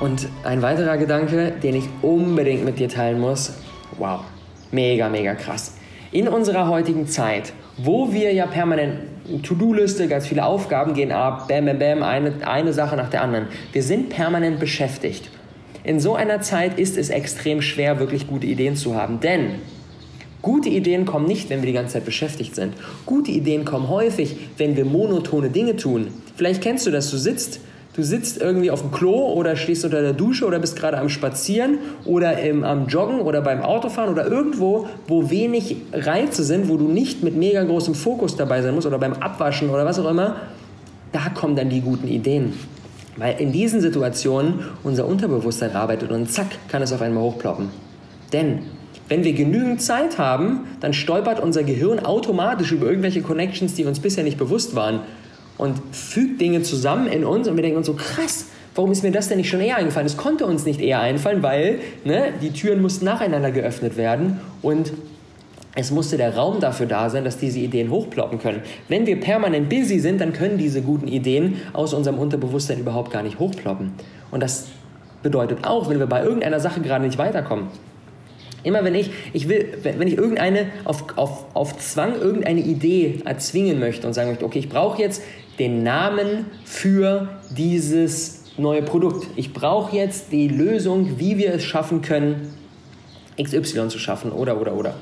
Und 0.00 0.28
ein 0.44 0.60
weiterer 0.60 0.98
Gedanke, 0.98 1.52
den 1.62 1.74
ich 1.74 1.84
unbedingt 2.02 2.64
mit 2.64 2.78
dir 2.78 2.88
teilen 2.88 3.18
muss, 3.18 3.54
wow, 3.98 4.20
mega, 4.70 5.08
mega 5.08 5.34
krass. 5.34 5.74
In 6.12 6.28
unserer 6.28 6.68
heutigen 6.68 7.06
Zeit, 7.06 7.52
wo 7.78 8.12
wir 8.12 8.32
ja 8.32 8.46
permanent 8.46 8.94
To-Do-Liste, 9.42 10.06
ganz 10.06 10.26
viele 10.26 10.44
Aufgaben 10.44 10.94
gehen 10.94 11.12
ab, 11.12 11.48
bam, 11.48 11.64
bam, 11.66 11.78
bam, 11.78 12.02
eine, 12.02 12.46
eine 12.46 12.72
Sache 12.72 12.96
nach 12.96 13.10
der 13.10 13.22
anderen. 13.22 13.46
Wir 13.72 13.82
sind 13.82 14.10
permanent 14.10 14.60
beschäftigt. 14.60 15.30
In 15.82 15.98
so 15.98 16.14
einer 16.14 16.40
Zeit 16.40 16.78
ist 16.78 16.96
es 16.96 17.10
extrem 17.10 17.62
schwer, 17.62 17.98
wirklich 17.98 18.26
gute 18.26 18.46
Ideen 18.46 18.76
zu 18.76 18.94
haben, 18.94 19.20
denn 19.20 19.56
Gute 20.42 20.68
Ideen 20.68 21.06
kommen 21.06 21.26
nicht, 21.26 21.50
wenn 21.50 21.60
wir 21.60 21.66
die 21.66 21.72
ganze 21.72 21.94
Zeit 21.94 22.04
beschäftigt 22.04 22.54
sind. 22.54 22.74
Gute 23.04 23.32
Ideen 23.32 23.64
kommen 23.64 23.88
häufig, 23.88 24.36
wenn 24.58 24.76
wir 24.76 24.84
monotone 24.84 25.50
Dinge 25.50 25.74
tun. 25.74 26.06
Vielleicht 26.36 26.62
kennst 26.62 26.86
du 26.86 26.92
das, 26.92 27.10
du 27.10 27.16
sitzt 27.16 27.58
Du 27.96 28.02
sitzt 28.02 28.42
irgendwie 28.42 28.70
auf 28.70 28.82
dem 28.82 28.90
Klo 28.90 29.32
oder 29.32 29.56
stehst 29.56 29.82
unter 29.86 30.02
der 30.02 30.12
Dusche 30.12 30.44
oder 30.44 30.58
bist 30.58 30.76
gerade 30.76 30.98
am 30.98 31.08
Spazieren 31.08 31.78
oder 32.04 32.38
im, 32.38 32.62
am 32.62 32.88
Joggen 32.88 33.20
oder 33.20 33.40
beim 33.40 33.62
Autofahren 33.62 34.10
oder 34.12 34.26
irgendwo, 34.26 34.86
wo 35.08 35.30
wenig 35.30 35.76
Reize 35.94 36.44
sind, 36.44 36.68
wo 36.68 36.76
du 36.76 36.88
nicht 36.88 37.22
mit 37.22 37.36
mega 37.36 37.64
großem 37.64 37.94
Fokus 37.94 38.36
dabei 38.36 38.60
sein 38.60 38.74
musst 38.74 38.86
oder 38.86 38.98
beim 38.98 39.14
Abwaschen 39.14 39.70
oder 39.70 39.86
was 39.86 39.98
auch 39.98 40.10
immer. 40.10 40.36
Da 41.12 41.30
kommen 41.30 41.56
dann 41.56 41.70
die 41.70 41.80
guten 41.80 42.06
Ideen. 42.06 42.52
Weil 43.16 43.40
in 43.40 43.50
diesen 43.50 43.80
Situationen 43.80 44.60
unser 44.84 45.06
Unterbewusstsein 45.06 45.74
arbeitet 45.74 46.10
und 46.10 46.30
zack, 46.30 46.48
kann 46.68 46.82
es 46.82 46.92
auf 46.92 47.00
einmal 47.00 47.22
hochploppen. 47.22 47.70
Denn 48.30 48.58
wenn 49.08 49.24
wir 49.24 49.32
genügend 49.32 49.80
Zeit 49.80 50.18
haben, 50.18 50.66
dann 50.80 50.92
stolpert 50.92 51.40
unser 51.40 51.62
Gehirn 51.62 52.00
automatisch 52.00 52.72
über 52.72 52.88
irgendwelche 52.88 53.22
Connections, 53.22 53.72
die 53.72 53.86
uns 53.86 54.00
bisher 54.00 54.22
nicht 54.22 54.36
bewusst 54.36 54.74
waren 54.74 55.00
und 55.58 55.80
fügt 55.92 56.40
Dinge 56.40 56.62
zusammen 56.62 57.06
in 57.06 57.24
uns 57.24 57.48
und 57.48 57.56
wir 57.56 57.62
denken 57.62 57.78
uns 57.78 57.86
so, 57.86 57.94
krass, 57.94 58.46
warum 58.74 58.92
ist 58.92 59.02
mir 59.02 59.12
das 59.12 59.28
denn 59.28 59.38
nicht 59.38 59.48
schon 59.48 59.60
eher 59.60 59.76
eingefallen? 59.76 60.06
Es 60.06 60.16
konnte 60.16 60.46
uns 60.46 60.64
nicht 60.64 60.80
eher 60.80 61.00
einfallen, 61.00 61.42
weil 61.42 61.80
ne, 62.04 62.32
die 62.42 62.50
Türen 62.50 62.82
mussten 62.82 63.04
nacheinander 63.04 63.50
geöffnet 63.50 63.96
werden 63.96 64.40
und 64.62 64.92
es 65.78 65.90
musste 65.90 66.16
der 66.16 66.34
Raum 66.34 66.60
dafür 66.60 66.86
da 66.86 67.10
sein, 67.10 67.24
dass 67.24 67.36
diese 67.36 67.58
Ideen 67.58 67.90
hochploppen 67.90 68.38
können. 68.38 68.62
Wenn 68.88 69.06
wir 69.06 69.20
permanent 69.20 69.68
busy 69.68 69.98
sind, 69.98 70.22
dann 70.22 70.32
können 70.32 70.56
diese 70.56 70.80
guten 70.80 71.06
Ideen 71.06 71.60
aus 71.74 71.92
unserem 71.92 72.18
Unterbewusstsein 72.18 72.78
überhaupt 72.78 73.12
gar 73.12 73.22
nicht 73.22 73.38
hochploppen. 73.38 73.92
Und 74.30 74.42
das 74.42 74.68
bedeutet 75.22 75.66
auch, 75.66 75.90
wenn 75.90 75.98
wir 75.98 76.06
bei 76.06 76.22
irgendeiner 76.22 76.60
Sache 76.60 76.80
gerade 76.80 77.04
nicht 77.04 77.18
weiterkommen, 77.18 77.68
Immer 78.66 78.82
wenn 78.82 78.96
ich, 78.96 79.10
ich 79.32 79.48
will, 79.48 79.78
wenn 79.84 80.08
ich 80.08 80.18
irgendeine 80.18 80.66
auf, 80.84 81.16
auf, 81.16 81.44
auf 81.54 81.78
Zwang 81.78 82.16
irgendeine 82.16 82.58
Idee 82.58 83.20
erzwingen 83.24 83.78
möchte 83.78 84.08
und 84.08 84.12
sagen 84.12 84.30
möchte, 84.30 84.44
okay, 84.44 84.58
ich 84.58 84.68
brauche 84.68 85.00
jetzt 85.00 85.22
den 85.58 85.82
Namen 85.82 86.46
für 86.64 87.28
dieses 87.50 88.44
neue 88.56 88.82
Produkt. 88.82 89.26
Ich 89.36 89.52
brauche 89.52 89.96
jetzt 89.96 90.32
die 90.32 90.48
Lösung, 90.48 91.18
wie 91.18 91.38
wir 91.38 91.54
es 91.54 91.64
schaffen 91.64 92.02
können, 92.02 92.54
XY 93.40 93.88
zu 93.88 93.98
schaffen 93.98 94.32
oder 94.32 94.60
oder 94.60 94.74
oder. 94.74 94.94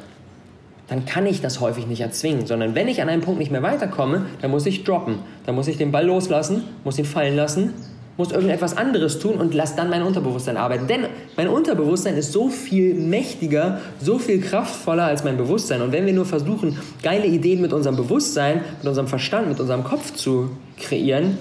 Dann 0.88 1.06
kann 1.06 1.26
ich 1.26 1.40
das 1.40 1.60
häufig 1.60 1.86
nicht 1.86 2.00
erzwingen, 2.00 2.46
sondern 2.46 2.74
wenn 2.74 2.88
ich 2.88 3.00
an 3.00 3.08
einem 3.08 3.22
Punkt 3.22 3.38
nicht 3.38 3.50
mehr 3.50 3.62
weiterkomme, 3.62 4.26
dann 4.42 4.50
muss 4.50 4.66
ich 4.66 4.84
droppen. 4.84 5.20
Dann 5.46 5.54
muss 5.54 5.68
ich 5.68 5.78
den 5.78 5.92
Ball 5.92 6.04
loslassen, 6.04 6.64
muss 6.84 6.98
ihn 6.98 7.06
fallen 7.06 7.36
lassen 7.36 7.72
muss 8.16 8.30
irgendetwas 8.32 8.76
anderes 8.76 9.18
tun 9.18 9.36
und 9.36 9.54
lass 9.54 9.76
dann 9.76 9.90
mein 9.90 10.02
Unterbewusstsein 10.02 10.56
arbeiten. 10.56 10.86
Denn 10.86 11.06
mein 11.36 11.48
Unterbewusstsein 11.48 12.16
ist 12.16 12.32
so 12.32 12.48
viel 12.48 12.94
mächtiger, 12.94 13.80
so 14.00 14.18
viel 14.18 14.40
kraftvoller 14.40 15.04
als 15.04 15.24
mein 15.24 15.36
Bewusstsein. 15.36 15.82
Und 15.82 15.92
wenn 15.92 16.06
wir 16.06 16.12
nur 16.12 16.26
versuchen, 16.26 16.78
geile 17.02 17.26
Ideen 17.26 17.60
mit 17.60 17.72
unserem 17.72 17.96
Bewusstsein, 17.96 18.60
mit 18.78 18.86
unserem 18.86 19.08
Verstand, 19.08 19.48
mit 19.48 19.60
unserem 19.60 19.84
Kopf 19.84 20.14
zu 20.14 20.50
kreieren, 20.78 21.38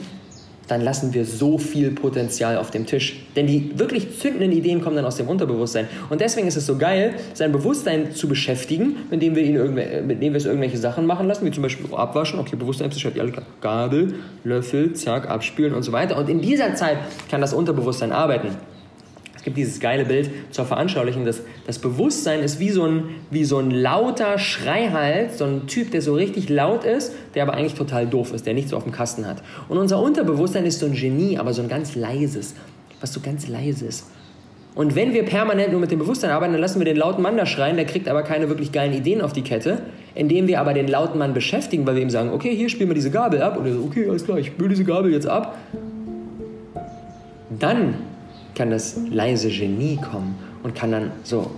dann 0.73 0.81
lassen 0.81 1.13
wir 1.13 1.23
so 1.23 1.59
viel 1.59 1.91
Potenzial 1.91 2.57
auf 2.57 2.71
dem 2.71 2.87
Tisch. 2.87 3.21
Denn 3.35 3.45
die 3.45 3.77
wirklich 3.77 4.19
zündenden 4.19 4.51
Ideen 4.51 4.81
kommen 4.81 4.95
dann 4.95 5.05
aus 5.05 5.17
dem 5.17 5.27
Unterbewusstsein. 5.27 5.87
Und 6.09 6.19
deswegen 6.19 6.47
ist 6.47 6.57
es 6.57 6.65
so 6.65 6.77
geil, 6.77 7.13
sein 7.35 7.51
Bewusstsein 7.51 8.15
zu 8.15 8.27
beschäftigen, 8.27 8.97
indem 9.11 9.35
wir, 9.35 9.43
ihn 9.43 9.55
indem 9.55 10.33
wir 10.33 10.37
es 10.37 10.45
irgendwelche 10.45 10.77
Sachen 10.77 11.05
machen 11.05 11.27
lassen, 11.27 11.45
wie 11.45 11.51
zum 11.51 11.61
Beispiel 11.61 11.85
abwaschen, 11.93 12.39
okay, 12.39 12.55
Bewusstsein 12.55 12.89
beschäftigt 12.89 13.21
alle 13.21 13.33
Gabel, 13.61 14.15
Löffel, 14.43 14.93
zack, 14.93 15.29
abspülen 15.29 15.75
und 15.75 15.83
so 15.83 15.91
weiter. 15.91 16.17
Und 16.17 16.27
in 16.27 16.41
dieser 16.41 16.73
Zeit 16.73 16.97
kann 17.29 17.39
das 17.39 17.53
Unterbewusstsein 17.53 18.11
arbeiten. 18.11 18.49
Es 19.43 19.45
gibt 19.45 19.57
dieses 19.57 19.81
geile 19.81 20.05
Bild 20.05 20.29
zur 20.51 20.63
Veranschaulichung, 20.63 21.25
dass 21.25 21.41
das 21.67 21.77
Bewusstsein 21.77 22.39
ist 22.39 22.61
wie 22.61 22.69
so, 22.69 22.85
ein, 22.85 23.09
wie 23.29 23.43
so 23.43 23.57
ein 23.57 23.71
lauter 23.71 24.39
Schreihals, 24.39 25.37
so 25.37 25.43
ein 25.43 25.67
Typ, 25.67 25.91
der 25.91 26.01
so 26.01 26.13
richtig 26.13 26.47
laut 26.47 26.85
ist, 26.85 27.11
der 27.35 27.43
aber 27.43 27.53
eigentlich 27.53 27.73
total 27.73 28.07
doof 28.07 28.33
ist, 28.33 28.45
der 28.45 28.53
nichts 28.53 28.71
auf 28.71 28.83
dem 28.83 28.93
Kasten 28.93 29.27
hat. 29.27 29.43
Und 29.67 29.79
unser 29.79 30.01
Unterbewusstsein 30.01 30.65
ist 30.65 30.79
so 30.79 30.85
ein 30.85 30.93
Genie, 30.93 31.37
aber 31.37 31.51
so 31.51 31.61
ein 31.61 31.67
ganz 31.67 31.93
leises, 31.93 32.55
was 33.01 33.11
so 33.11 33.19
ganz 33.19 33.49
leise 33.49 33.85
ist. 33.85 34.05
Und 34.75 34.95
wenn 34.95 35.13
wir 35.13 35.23
permanent 35.23 35.71
nur 35.71 35.81
mit 35.81 35.91
dem 35.91 35.99
Bewusstsein 35.99 36.29
arbeiten, 36.29 36.53
dann 36.53 36.61
lassen 36.61 36.79
wir 36.79 36.85
den 36.85 36.95
lauten 36.95 37.21
Mann 37.21 37.35
da 37.35 37.45
schreien, 37.45 37.75
der 37.75 37.85
kriegt 37.85 38.07
aber 38.07 38.23
keine 38.23 38.47
wirklich 38.47 38.71
geilen 38.71 38.93
Ideen 38.93 39.21
auf 39.21 39.33
die 39.33 39.41
Kette. 39.41 39.81
Indem 40.15 40.47
wir 40.47 40.61
aber 40.61 40.73
den 40.73 40.87
lauten 40.87 41.19
Mann 41.19 41.33
beschäftigen, 41.33 41.85
weil 41.85 41.95
wir 41.95 42.01
ihm 42.01 42.09
sagen, 42.09 42.29
okay, 42.31 42.55
hier 42.55 42.69
spielen 42.69 42.89
wir 42.89 42.95
diese 42.95 43.11
Gabel 43.11 43.41
ab. 43.41 43.57
Und 43.57 43.65
er 43.65 43.73
so, 43.73 43.83
okay, 43.83 44.07
alles 44.07 44.23
klar, 44.23 44.37
ich 44.37 44.47
spüle 44.47 44.69
diese 44.69 44.85
Gabel 44.85 45.11
jetzt 45.11 45.27
ab. 45.27 45.57
Dann 47.59 47.95
kann 48.55 48.69
das 48.69 48.95
leise 49.09 49.49
Genie 49.49 49.97
kommen 49.97 50.35
und 50.63 50.75
kann 50.75 50.91
dann 50.91 51.11
so 51.23 51.51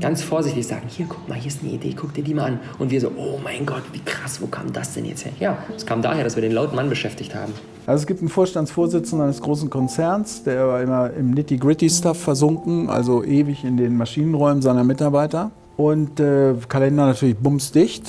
ganz 0.00 0.22
vorsichtig 0.22 0.66
sagen, 0.66 0.86
hier, 0.88 1.06
guck 1.08 1.28
mal, 1.28 1.36
hier 1.36 1.48
ist 1.48 1.62
eine 1.62 1.72
Idee, 1.72 1.94
guck 1.94 2.14
dir 2.14 2.24
die 2.24 2.34
mal 2.34 2.44
an. 2.44 2.60
Und 2.78 2.90
wir 2.90 3.00
so, 3.00 3.12
oh 3.16 3.38
mein 3.42 3.66
Gott, 3.66 3.82
wie 3.92 4.00
krass, 4.00 4.40
wo 4.40 4.46
kam 4.46 4.72
das 4.72 4.94
denn 4.94 5.04
jetzt 5.04 5.24
her? 5.24 5.32
Ja, 5.38 5.58
es 5.76 5.84
kam 5.84 6.02
daher, 6.02 6.24
dass 6.24 6.36
wir 6.36 6.42
den 6.42 6.52
lauten 6.52 6.74
Mann 6.74 6.88
beschäftigt 6.88 7.34
haben. 7.34 7.52
Also 7.86 8.02
es 8.02 8.06
gibt 8.06 8.20
einen 8.20 8.28
Vorstandsvorsitzenden 8.28 9.26
eines 9.26 9.40
großen 9.40 9.68
Konzerns, 9.68 10.42
der 10.44 10.66
war 10.66 10.82
immer 10.82 11.10
im 11.12 11.32
Nitty-Gritty-Stuff 11.32 12.18
versunken, 12.18 12.88
also 12.88 13.24
ewig 13.24 13.64
in 13.64 13.76
den 13.76 13.96
Maschinenräumen 13.96 14.62
seiner 14.62 14.84
Mitarbeiter. 14.84 15.50
Und 15.76 16.20
äh, 16.20 16.54
Kalender 16.68 17.06
natürlich 17.06 17.36
bumsdicht. 17.36 18.04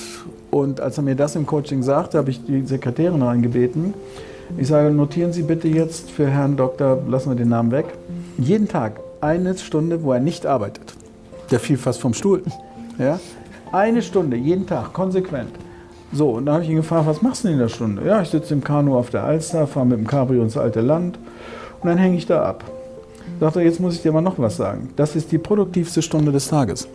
Und 0.49 0.81
als 0.81 0.97
er 0.97 1.03
mir 1.03 1.15
das 1.15 1.35
im 1.35 1.45
Coaching 1.45 1.83
sagte, 1.83 2.17
habe 2.17 2.29
ich 2.29 2.43
die 2.43 2.65
Sekretärin 2.65 3.21
reingebeten. 3.21 3.93
Ich 4.57 4.67
sage, 4.67 4.91
notieren 4.91 5.31
Sie 5.31 5.43
bitte 5.43 5.69
jetzt 5.69 6.11
für 6.11 6.27
Herrn 6.27 6.57
Doktor, 6.57 6.99
lassen 7.07 7.29
wir 7.29 7.35
den 7.35 7.49
Namen 7.49 7.71
weg, 7.71 7.85
jeden 8.37 8.67
Tag 8.67 8.99
eine 9.21 9.57
Stunde, 9.57 10.03
wo 10.03 10.13
er 10.13 10.19
nicht 10.19 10.45
arbeitet. 10.45 10.93
Der 11.51 11.59
fiel 11.59 11.77
fast 11.77 11.99
vom 12.01 12.13
Stuhl. 12.13 12.43
Ja? 12.97 13.19
Eine 13.71 14.01
Stunde, 14.01 14.37
jeden 14.37 14.67
Tag, 14.67 14.93
konsequent. 14.93 15.51
So, 16.13 16.31
und 16.31 16.45
dann 16.45 16.55
habe 16.55 16.63
ich 16.63 16.69
ihn 16.69 16.75
gefragt, 16.75 17.07
was 17.07 17.21
machst 17.21 17.43
du 17.43 17.47
denn 17.47 17.55
in 17.55 17.61
der 17.61 17.69
Stunde? 17.69 18.05
Ja, 18.05 18.21
ich 18.21 18.29
sitze 18.29 18.53
im 18.53 18.63
Kanu 18.63 18.97
auf 18.97 19.09
der 19.09 19.23
Alster, 19.23 19.65
fahre 19.65 19.85
mit 19.85 19.97
dem 19.97 20.07
Cabrio 20.07 20.43
ins 20.43 20.57
alte 20.57 20.81
Land 20.81 21.17
und 21.81 21.87
dann 21.87 21.97
hänge 21.97 22.17
ich 22.17 22.25
da 22.25 22.43
ab. 22.43 22.65
Sagt 23.39 23.55
er, 23.55 23.63
jetzt 23.63 23.79
muss 23.79 23.95
ich 23.95 24.01
dir 24.01 24.11
mal 24.11 24.21
noch 24.21 24.37
was 24.37 24.57
sagen. 24.57 24.89
Das 24.97 25.15
ist 25.15 25.31
die 25.31 25.37
produktivste 25.37 26.01
Stunde 26.01 26.31
des 26.31 26.49
Tages. 26.49 26.87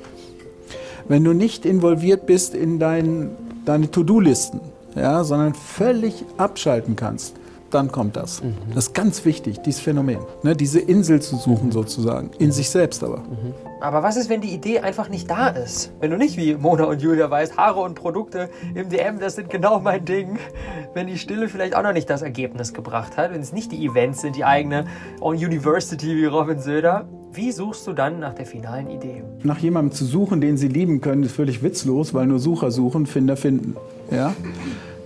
Wenn 1.09 1.25
du 1.25 1.33
nicht 1.33 1.65
involviert 1.65 2.27
bist 2.27 2.55
in 2.55 2.79
dein, 2.79 3.31
deine 3.65 3.91
To-Do-Listen, 3.91 4.61
ja, 4.95 5.25
sondern 5.25 5.55
völlig 5.55 6.25
abschalten 6.37 6.95
kannst, 6.95 7.37
dann 7.77 7.93
kommt 7.93 8.17
das. 8.17 8.43
Mhm. 8.43 8.55
Das 8.75 8.89
ist 8.89 8.95
ganz 8.95 9.25
wichtig, 9.27 9.61
dieses 9.61 9.81
Phänomen. 9.81 10.19
Ne, 10.43 10.57
diese 10.57 10.81
Insel 10.81 11.21
zu 11.21 11.37
suchen 11.37 11.71
sozusagen, 11.71 12.31
in 12.39 12.51
sich 12.51 12.71
selbst 12.71 13.05
aber. 13.05 13.19
Mhm. 13.19 13.55
Aber 13.83 14.03
was 14.03 14.17
ist, 14.17 14.31
wenn 14.31 14.41
die 14.41 14.49
Idee 14.49 14.81
einfach 14.81 15.11
nicht 15.11 15.31
da 15.31 15.49
ist? 15.49 15.93
Wenn 16.01 16.11
du 16.11 16.17
nicht 16.17 16.39
wie 16.39 16.55
Mona 16.55 16.85
und 16.85 17.03
Julia 17.03 17.31
weißt, 17.31 17.59
Haare 17.59 17.81
und 17.81 17.95
Produkte 17.95 18.49
im 18.75 18.89
DM, 18.89 19.21
das 19.21 19.35
sind 19.37 19.51
genau 19.51 19.79
mein 19.81 20.07
Ding. 20.07 20.39
Wenn 20.95 21.07
die 21.07 21.19
Stille 21.19 21.51
vielleicht 21.51 21.77
auch 21.77 21.83
noch 21.83 21.93
nicht 21.93 22.09
das 22.09 22.23
Ergebnis 22.23 22.73
gebracht 22.73 23.19
hat, 23.19 23.33
wenn 23.33 23.43
es 23.43 23.53
nicht 23.53 23.71
die 23.73 23.85
Events 23.85 24.23
sind, 24.23 24.35
die 24.35 24.45
eigene 24.45 24.87
On 25.21 25.37
University 25.37 26.17
wie 26.17 26.25
Robin 26.25 26.59
Söder. 26.59 27.07
Wie 27.33 27.53
suchst 27.53 27.87
du 27.87 27.93
dann 27.93 28.19
nach 28.19 28.33
der 28.33 28.47
finalen 28.47 28.89
Idee? 28.89 29.23
Nach 29.43 29.59
jemandem 29.59 29.93
zu 29.93 30.07
suchen, 30.07 30.41
den 30.41 30.57
sie 30.57 30.69
lieben 30.69 31.03
können, 31.03 31.23
ist 31.23 31.33
völlig 31.33 31.63
witzlos, 31.63 32.15
weil 32.15 32.27
nur 32.27 32.39
Sucher 32.39 32.71
suchen, 32.71 33.05
Finder 33.05 33.37
finden. 33.37 33.77
Ja? 34.11 34.33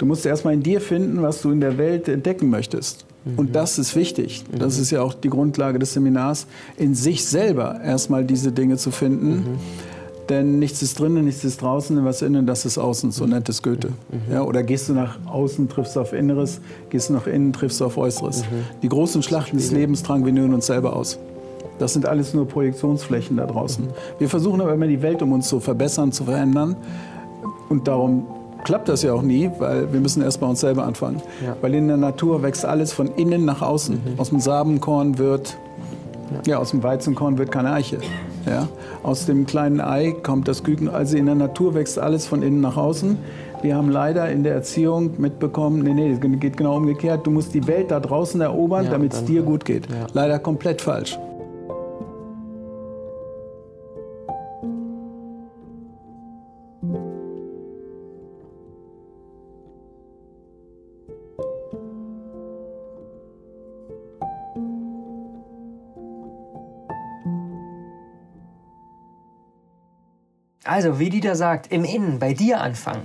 Du 0.00 0.06
musst 0.06 0.24
erstmal 0.24 0.54
in 0.54 0.62
dir 0.62 0.80
finden, 0.80 1.20
was 1.20 1.42
du 1.42 1.50
in 1.50 1.60
der 1.60 1.76
Welt 1.76 2.08
entdecken 2.08 2.48
möchtest. 2.48 3.04
Und 3.36 3.54
das 3.54 3.78
ist 3.78 3.94
wichtig. 3.94 4.44
Das 4.50 4.78
ist 4.78 4.90
ja 4.90 5.02
auch 5.02 5.12
die 5.12 5.28
Grundlage 5.28 5.78
des 5.78 5.92
Seminars, 5.92 6.46
in 6.78 6.94
sich 6.94 7.26
selber 7.26 7.78
erstmal 7.84 8.24
diese 8.24 8.50
Dinge 8.50 8.78
zu 8.78 8.92
finden. 8.92 9.58
Denn 10.30 10.58
nichts 10.58 10.80
ist 10.80 10.98
drinnen, 10.98 11.26
nichts 11.26 11.44
ist 11.44 11.60
draußen, 11.60 12.02
was 12.02 12.22
innen, 12.22 12.46
das 12.46 12.64
ist 12.64 12.78
außen, 12.78 13.10
so 13.10 13.26
nennt 13.26 13.50
es 13.50 13.62
Goethe. 13.62 13.90
Ja, 14.32 14.42
oder 14.42 14.62
gehst 14.62 14.88
du 14.88 14.94
nach 14.94 15.18
außen, 15.26 15.68
triffst 15.68 15.96
du 15.96 16.00
auf 16.00 16.14
Inneres, 16.14 16.62
gehst 16.88 17.10
du 17.10 17.12
nach 17.12 17.26
innen, 17.26 17.52
triffst 17.52 17.78
du 17.82 17.84
auf 17.84 17.98
Äußeres. 17.98 18.44
Die 18.82 18.88
großen 18.88 19.22
Schlachten 19.22 19.58
des 19.58 19.70
Lebens 19.70 20.02
tragen 20.02 20.24
wir 20.24 20.32
nur 20.32 20.46
in 20.46 20.54
uns 20.54 20.64
selber 20.64 20.96
aus. 20.96 21.18
Das 21.78 21.92
sind 21.92 22.06
alles 22.06 22.32
nur 22.32 22.48
Projektionsflächen 22.48 23.36
da 23.36 23.44
draußen. 23.44 23.86
Wir 24.18 24.30
versuchen 24.30 24.62
aber 24.62 24.72
immer 24.72 24.86
die 24.86 25.02
Welt 25.02 25.20
um 25.20 25.32
uns 25.32 25.46
zu 25.46 25.60
verbessern, 25.60 26.10
zu 26.10 26.24
verändern. 26.24 26.74
Und 27.68 27.86
darum 27.86 28.26
klappt 28.64 28.88
das 28.88 29.02
ja 29.02 29.12
auch 29.12 29.22
nie, 29.22 29.50
weil 29.58 29.92
wir 29.92 30.00
müssen 30.00 30.22
erst 30.22 30.40
bei 30.40 30.46
uns 30.46 30.60
selber 30.60 30.84
anfangen. 30.84 31.22
Ja. 31.44 31.56
Weil 31.60 31.74
in 31.74 31.88
der 31.88 31.96
Natur 31.96 32.42
wächst 32.42 32.64
alles 32.64 32.92
von 32.92 33.08
innen 33.16 33.44
nach 33.44 33.62
außen. 33.62 33.94
Mhm. 33.94 34.20
Aus 34.20 34.30
dem 34.30 34.40
Samenkorn 34.40 35.18
wird, 35.18 35.56
ja. 36.46 36.58
aus 36.58 36.70
dem 36.70 36.82
Weizenkorn 36.82 37.38
wird 37.38 37.50
keine 37.52 37.72
Eiche. 37.72 37.98
Ja? 38.46 38.68
Aus 39.02 39.26
dem 39.26 39.46
kleinen 39.46 39.80
Ei 39.80 40.12
kommt 40.22 40.48
das 40.48 40.62
Küken. 40.62 40.88
Also 40.88 41.16
in 41.16 41.26
der 41.26 41.34
Natur 41.34 41.74
wächst 41.74 41.98
alles 41.98 42.26
von 42.26 42.42
innen 42.42 42.60
nach 42.60 42.76
außen. 42.76 43.18
Wir 43.62 43.76
haben 43.76 43.90
leider 43.90 44.30
in 44.30 44.42
der 44.42 44.54
Erziehung 44.54 45.12
mitbekommen, 45.18 45.82
nee, 45.82 45.92
nee, 45.92 46.12
es 46.12 46.20
geht 46.40 46.56
genau 46.56 46.76
umgekehrt. 46.76 47.26
Du 47.26 47.30
musst 47.30 47.52
die 47.52 47.66
Welt 47.66 47.90
da 47.90 48.00
draußen 48.00 48.40
erobern, 48.40 48.86
Ja, 48.86 48.92
damit 48.92 49.12
es 49.12 49.24
dir 49.24 49.42
gut 49.42 49.66
geht. 49.66 49.86
Ja. 49.90 50.06
Leider 50.14 50.38
komplett 50.38 50.80
falsch. 50.80 51.18
Also, 70.64 70.98
wie 70.98 71.10
Dieter 71.10 71.36
sagt, 71.36 71.72
im 71.72 71.84
Innen, 71.84 72.18
bei 72.18 72.34
dir 72.34 72.60
anfangen. 72.60 73.02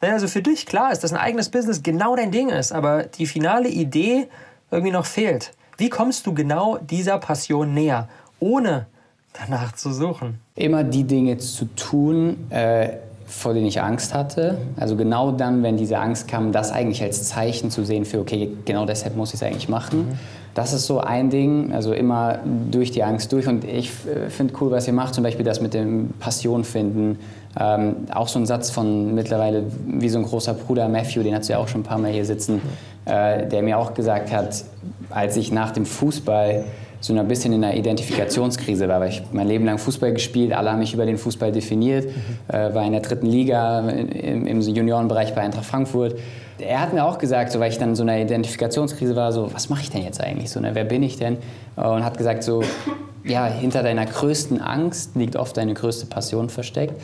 Wenn 0.00 0.10
also 0.10 0.26
für 0.26 0.42
dich 0.42 0.66
klar 0.66 0.92
ist, 0.92 1.04
dass 1.04 1.12
ein 1.12 1.18
eigenes 1.18 1.48
Business 1.48 1.82
genau 1.82 2.16
dein 2.16 2.32
Ding 2.32 2.48
ist, 2.48 2.72
aber 2.72 3.04
die 3.04 3.26
finale 3.26 3.68
Idee 3.68 4.26
irgendwie 4.70 4.90
noch 4.90 5.06
fehlt, 5.06 5.52
wie 5.78 5.88
kommst 5.88 6.26
du 6.26 6.34
genau 6.34 6.78
dieser 6.78 7.18
Passion 7.18 7.72
näher, 7.72 8.08
ohne 8.40 8.86
danach 9.32 9.72
zu 9.74 9.92
suchen? 9.92 10.40
Immer 10.54 10.84
die 10.84 11.04
Dinge 11.04 11.38
zu 11.38 11.66
tun, 11.76 12.50
äh, 12.50 12.90
vor 13.26 13.54
denen 13.54 13.66
ich 13.66 13.80
Angst 13.80 14.12
hatte. 14.12 14.58
Also 14.76 14.96
genau 14.96 15.32
dann, 15.32 15.62
wenn 15.62 15.76
diese 15.76 15.98
Angst 15.98 16.28
kam, 16.28 16.52
das 16.52 16.72
eigentlich 16.72 17.02
als 17.02 17.28
Zeichen 17.28 17.70
zu 17.70 17.84
sehen 17.84 18.04
für, 18.04 18.20
okay, 18.20 18.50
genau 18.64 18.84
deshalb 18.84 19.16
muss 19.16 19.30
ich 19.30 19.34
es 19.36 19.42
eigentlich 19.42 19.68
machen. 19.68 20.18
Das 20.54 20.74
ist 20.74 20.86
so 20.86 21.00
ein 21.00 21.30
Ding, 21.30 21.72
also 21.72 21.92
immer 21.94 22.40
durch 22.70 22.90
die 22.90 23.02
Angst 23.02 23.32
durch. 23.32 23.46
Und 23.48 23.64
ich 23.64 23.90
äh, 24.06 24.28
finde 24.28 24.54
cool, 24.60 24.70
was 24.70 24.86
ihr 24.86 24.92
macht, 24.92 25.14
zum 25.14 25.24
Beispiel 25.24 25.44
das 25.44 25.60
mit 25.60 25.72
dem 25.72 26.10
Passion 26.20 26.64
finden. 26.64 27.18
Ähm, 27.58 27.96
auch 28.12 28.28
so 28.28 28.38
ein 28.38 28.46
Satz 28.46 28.70
von 28.70 29.14
mittlerweile, 29.14 29.64
wie 29.86 30.08
so 30.08 30.18
ein 30.18 30.24
großer 30.24 30.54
Bruder 30.54 30.88
Matthew, 30.88 31.22
den 31.22 31.34
hast 31.34 31.48
du 31.48 31.54
ja 31.54 31.58
auch 31.58 31.68
schon 31.68 31.80
ein 31.80 31.84
paar 31.84 31.98
Mal 31.98 32.12
hier 32.12 32.24
sitzen, 32.24 32.60
äh, 33.06 33.46
der 33.46 33.62
mir 33.62 33.78
auch 33.78 33.94
gesagt 33.94 34.32
hat, 34.32 34.64
als 35.10 35.36
ich 35.36 35.52
nach 35.52 35.70
dem 35.70 35.86
Fußball 35.86 36.64
so 37.00 37.14
ein 37.14 37.28
bisschen 37.28 37.52
in 37.52 37.64
einer 37.64 37.74
Identifikationskrise 37.74 38.88
war, 38.88 39.00
weil 39.00 39.08
ich 39.08 39.22
mein 39.32 39.48
Leben 39.48 39.64
lang 39.64 39.78
Fußball 39.78 40.12
gespielt, 40.12 40.52
alle 40.52 40.70
haben 40.70 40.78
mich 40.78 40.94
über 40.94 41.04
den 41.04 41.18
Fußball 41.18 41.50
definiert, 41.50 42.08
äh, 42.48 42.72
war 42.72 42.84
in 42.84 42.92
der 42.92 43.00
dritten 43.00 43.26
Liga 43.26 43.80
im, 43.80 44.46
im 44.46 44.60
Juniorenbereich 44.60 45.34
bei 45.34 45.40
Eintracht 45.40 45.64
Frankfurt. 45.64 46.16
Er 46.62 46.80
hat 46.80 46.92
mir 46.92 47.04
auch 47.04 47.18
gesagt, 47.18 47.52
so, 47.52 47.60
weil 47.60 47.70
ich 47.70 47.78
dann 47.78 47.90
in 47.90 47.96
so 47.96 48.02
einer 48.02 48.18
Identifikationskrise 48.18 49.16
war, 49.16 49.32
so, 49.32 49.52
was 49.52 49.68
mache 49.68 49.82
ich 49.82 49.90
denn 49.90 50.02
jetzt 50.02 50.20
eigentlich, 50.20 50.50
so, 50.50 50.60
ne, 50.60 50.74
wer 50.74 50.84
bin 50.84 51.02
ich 51.02 51.18
denn? 51.18 51.38
Und 51.76 52.04
hat 52.04 52.16
gesagt, 52.18 52.42
so, 52.42 52.62
ja, 53.24 53.46
hinter 53.46 53.82
deiner 53.82 54.06
größten 54.06 54.60
Angst 54.60 55.14
liegt 55.16 55.36
oft 55.36 55.56
deine 55.56 55.74
größte 55.74 56.06
Passion 56.06 56.50
versteckt. 56.50 56.94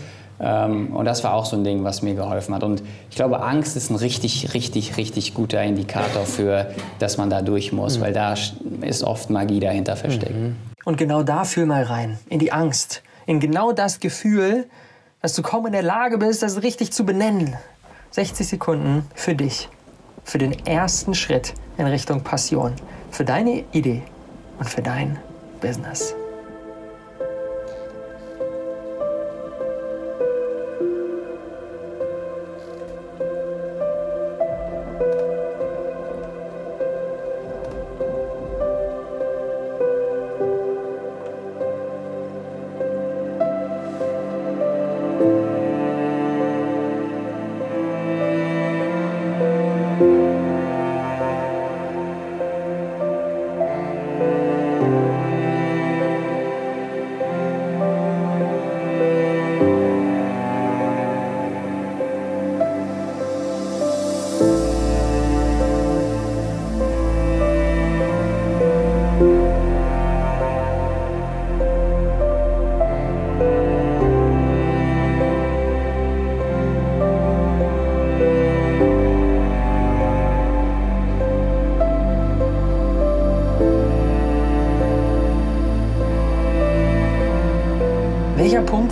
Ähm, 0.41 0.95
und 0.95 1.05
das 1.05 1.25
war 1.25 1.35
auch 1.35 1.47
so 1.47 1.57
ein 1.57 1.65
Ding, 1.65 1.83
was 1.85 2.03
mir 2.03 2.15
geholfen 2.15 2.55
hat. 2.55 2.63
Und 2.63 2.83
ich 3.11 3.17
glaube, 3.17 3.43
Angst 3.43 3.77
ist 3.77 3.91
ein 3.91 3.97
richtig, 3.97 4.55
richtig, 4.55 4.97
richtig 4.97 5.35
guter 5.35 5.63
Indikator 5.63 6.25
für, 6.25 6.71
dass 7.01 7.17
man 7.19 7.29
da 7.31 7.43
durch 7.43 7.73
muss, 7.73 7.99
Mhm. 7.99 8.03
weil 8.03 8.13
da 8.13 8.35
ist 8.83 9.03
oft 9.03 9.31
Magie 9.31 9.61
dahinter 9.61 9.97
versteckt. 9.97 10.35
Und 10.85 10.97
genau 10.97 11.23
da 11.23 11.45
fühl 11.45 11.67
mal 11.67 11.83
rein, 11.83 12.19
in 12.29 12.39
die 12.39 12.53
Angst, 12.53 13.03
in 13.27 13.41
genau 13.41 13.73
das 13.73 14.01
Gefühl, 14.01 14.67
dass 15.21 15.35
du 15.35 15.43
kaum 15.43 15.67
in 15.67 15.73
der 15.73 15.83
Lage 15.83 16.19
bist, 16.19 16.43
das 16.43 16.63
richtig 16.63 16.93
zu 16.93 17.05
benennen. 17.05 17.57
60 18.11 18.47
Sekunden 18.47 19.07
für 19.15 19.35
dich, 19.35 19.69
für 20.25 20.39
den 20.39 20.53
ersten 20.67 21.15
Schritt 21.15 21.55
in 21.77 21.87
Richtung 21.87 22.23
Passion, 22.23 22.75
für 23.11 23.25
deine 23.25 23.65
Idee 23.73 24.03
und 24.59 24.69
für 24.69 24.83
dein 24.83 25.19
Business. 25.61 26.15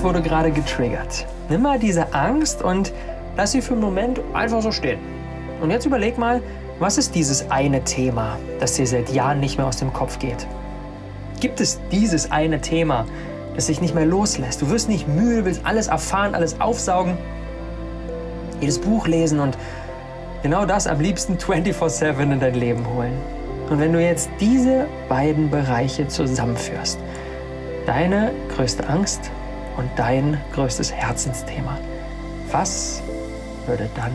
Wurde 0.07 0.23
gerade 0.23 0.53
getriggert. 0.53 1.27
Nimm 1.49 1.62
mal 1.62 1.81
diese 1.81 2.14
Angst 2.14 2.62
und 2.62 2.92
lass 3.37 3.51
sie 3.51 3.61
für 3.61 3.73
einen 3.73 3.81
Moment 3.81 4.21
einfach 4.35 4.62
so 4.62 4.71
stehen. 4.71 5.01
Und 5.61 5.73
jetzt 5.73 5.85
überleg 5.85 6.16
mal, 6.16 6.40
was 6.79 6.97
ist 6.97 7.16
dieses 7.16 7.51
eine 7.51 7.83
Thema, 7.83 8.38
das 8.61 8.75
dir 8.75 8.87
seit 8.87 9.11
Jahren 9.11 9.40
nicht 9.40 9.59
mehr 9.59 9.66
aus 9.66 9.79
dem 9.79 9.92
Kopf 9.92 10.21
geht? 10.21 10.47
Gibt 11.40 11.61
es 11.61 11.81
dieses 11.90 12.31
eine 12.31 12.61
Thema, 12.61 13.05
das 13.57 13.66
dich 13.66 13.81
nicht 13.81 13.97
mehr 13.97 14.07
loslässt? 14.07 14.62
Du 14.62 14.71
wirst 14.71 14.88
nicht 14.88 15.09
müde, 15.09 15.45
willst 15.45 15.66
alles 15.66 15.88
erfahren, 15.88 16.37
alles 16.37 16.61
aufsaugen, 16.61 17.19
jedes 18.61 18.79
Buch 18.79 19.09
lesen 19.09 19.40
und 19.40 19.59
genau 20.45 20.66
das 20.66 20.87
am 20.87 21.01
liebsten 21.01 21.37
24/7 21.37 22.31
in 22.31 22.38
dein 22.38 22.55
Leben 22.55 22.87
holen. 22.95 23.14
Und 23.71 23.81
wenn 23.81 23.92
du 23.92 24.01
jetzt 24.01 24.31
diese 24.38 24.87
beiden 25.09 25.51
Bereiche 25.51 26.07
zusammenführst, 26.07 26.97
deine 27.87 28.31
größte 28.55 28.88
Angst 28.88 29.33
und 29.77 29.91
dein 29.97 30.41
größtes 30.53 30.93
Herzensthema, 30.93 31.79
was 32.51 33.03
würde 33.67 33.89
dann 33.95 34.12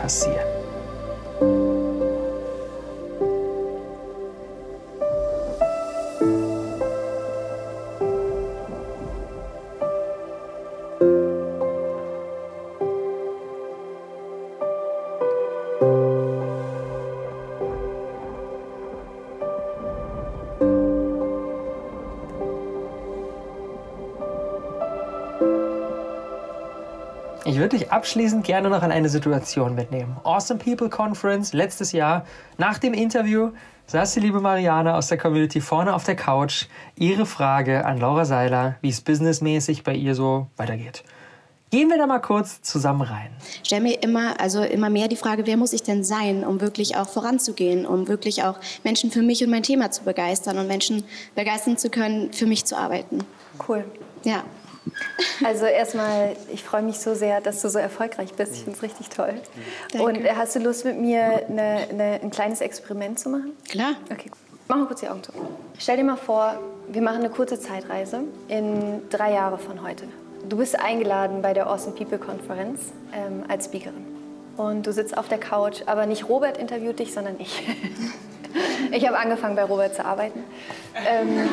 passieren? 0.00 1.77
Würde 27.68 27.80
dich 27.80 27.92
abschließend 27.92 28.46
gerne 28.46 28.70
noch 28.70 28.80
an 28.80 28.90
eine 28.90 29.10
Situation 29.10 29.74
mitnehmen. 29.74 30.16
Awesome 30.24 30.58
People 30.58 30.88
Conference 30.88 31.52
letztes 31.52 31.92
Jahr. 31.92 32.24
Nach 32.56 32.78
dem 32.78 32.94
Interview 32.94 33.50
saß 33.88 34.14
die 34.14 34.20
liebe 34.20 34.40
Mariana 34.40 34.96
aus 34.96 35.08
der 35.08 35.18
Community 35.18 35.60
vorne 35.60 35.94
auf 35.94 36.04
der 36.04 36.16
Couch. 36.16 36.64
Ihre 36.96 37.26
Frage 37.26 37.84
an 37.84 37.98
Laura 37.98 38.24
Seiler, 38.24 38.76
wie 38.80 38.88
es 38.88 39.02
businessmäßig 39.02 39.84
bei 39.84 39.92
ihr 39.92 40.14
so 40.14 40.46
weitergeht. 40.56 41.04
Gehen 41.70 41.90
wir 41.90 41.98
da 41.98 42.06
mal 42.06 42.20
kurz 42.20 42.62
zusammen 42.62 43.02
rein. 43.02 43.28
Ich 43.62 43.66
stelle 43.66 43.82
mir 43.82 44.02
immer, 44.02 44.40
also 44.40 44.62
immer 44.62 44.88
mehr 44.88 45.08
die 45.08 45.16
Frage, 45.16 45.46
wer 45.46 45.58
muss 45.58 45.74
ich 45.74 45.82
denn 45.82 46.04
sein, 46.04 46.44
um 46.44 46.62
wirklich 46.62 46.96
auch 46.96 47.10
voranzugehen, 47.10 47.84
um 47.84 48.08
wirklich 48.08 48.44
auch 48.44 48.58
Menschen 48.82 49.10
für 49.10 49.20
mich 49.20 49.44
und 49.44 49.50
mein 49.50 49.62
Thema 49.62 49.90
zu 49.90 50.04
begeistern 50.04 50.56
und 50.56 50.68
Menschen 50.68 51.04
begeistern 51.34 51.76
zu 51.76 51.90
können, 51.90 52.32
für 52.32 52.46
mich 52.46 52.64
zu 52.64 52.78
arbeiten. 52.78 53.18
Cool. 53.68 53.84
Ja. 54.24 54.44
Also 55.44 55.66
erstmal, 55.66 56.36
ich 56.52 56.62
freue 56.64 56.82
mich 56.82 56.98
so 56.98 57.14
sehr, 57.14 57.40
dass 57.40 57.62
du 57.62 57.68
so 57.68 57.78
erfolgreich 57.78 58.32
bist. 58.34 58.54
Ich 58.54 58.64
finde 58.64 58.76
es 58.76 58.82
richtig 58.82 59.08
toll. 59.08 59.34
Danke. 59.92 60.06
Und 60.06 60.24
äh, 60.24 60.32
hast 60.34 60.56
du 60.56 60.60
Lust 60.60 60.84
mit 60.84 60.98
mir 60.98 61.46
eine, 61.48 61.86
eine, 61.90 62.20
ein 62.22 62.30
kleines 62.30 62.60
Experiment 62.60 63.18
zu 63.18 63.28
machen? 63.28 63.52
Klar. 63.68 63.92
Okay, 64.10 64.30
mach 64.66 64.76
mal 64.76 64.86
kurz 64.86 65.00
die 65.00 65.08
Augen 65.08 65.22
zu. 65.22 65.32
Stell 65.78 65.96
dir 65.96 66.04
mal 66.04 66.16
vor, 66.16 66.58
wir 66.88 67.02
machen 67.02 67.18
eine 67.18 67.30
kurze 67.30 67.60
Zeitreise 67.60 68.22
in 68.48 69.02
drei 69.10 69.32
Jahre 69.32 69.58
von 69.58 69.82
heute. 69.82 70.04
Du 70.48 70.56
bist 70.56 70.78
eingeladen 70.78 71.42
bei 71.42 71.52
der 71.52 71.68
Awesome 71.68 71.94
People 71.94 72.18
Konferenz 72.18 72.92
ähm, 73.12 73.44
als 73.48 73.66
Speakerin. 73.66 74.06
Und 74.56 74.86
du 74.86 74.92
sitzt 74.92 75.16
auf 75.16 75.28
der 75.28 75.38
Couch, 75.38 75.82
aber 75.86 76.06
nicht 76.06 76.28
Robert 76.28 76.58
interviewt 76.58 76.98
dich, 76.98 77.12
sondern 77.12 77.36
ich. 77.38 77.62
ich 78.90 79.06
habe 79.06 79.18
angefangen, 79.18 79.54
bei 79.54 79.64
Robert 79.64 79.94
zu 79.94 80.04
arbeiten. 80.04 80.42
Ähm, 80.96 81.48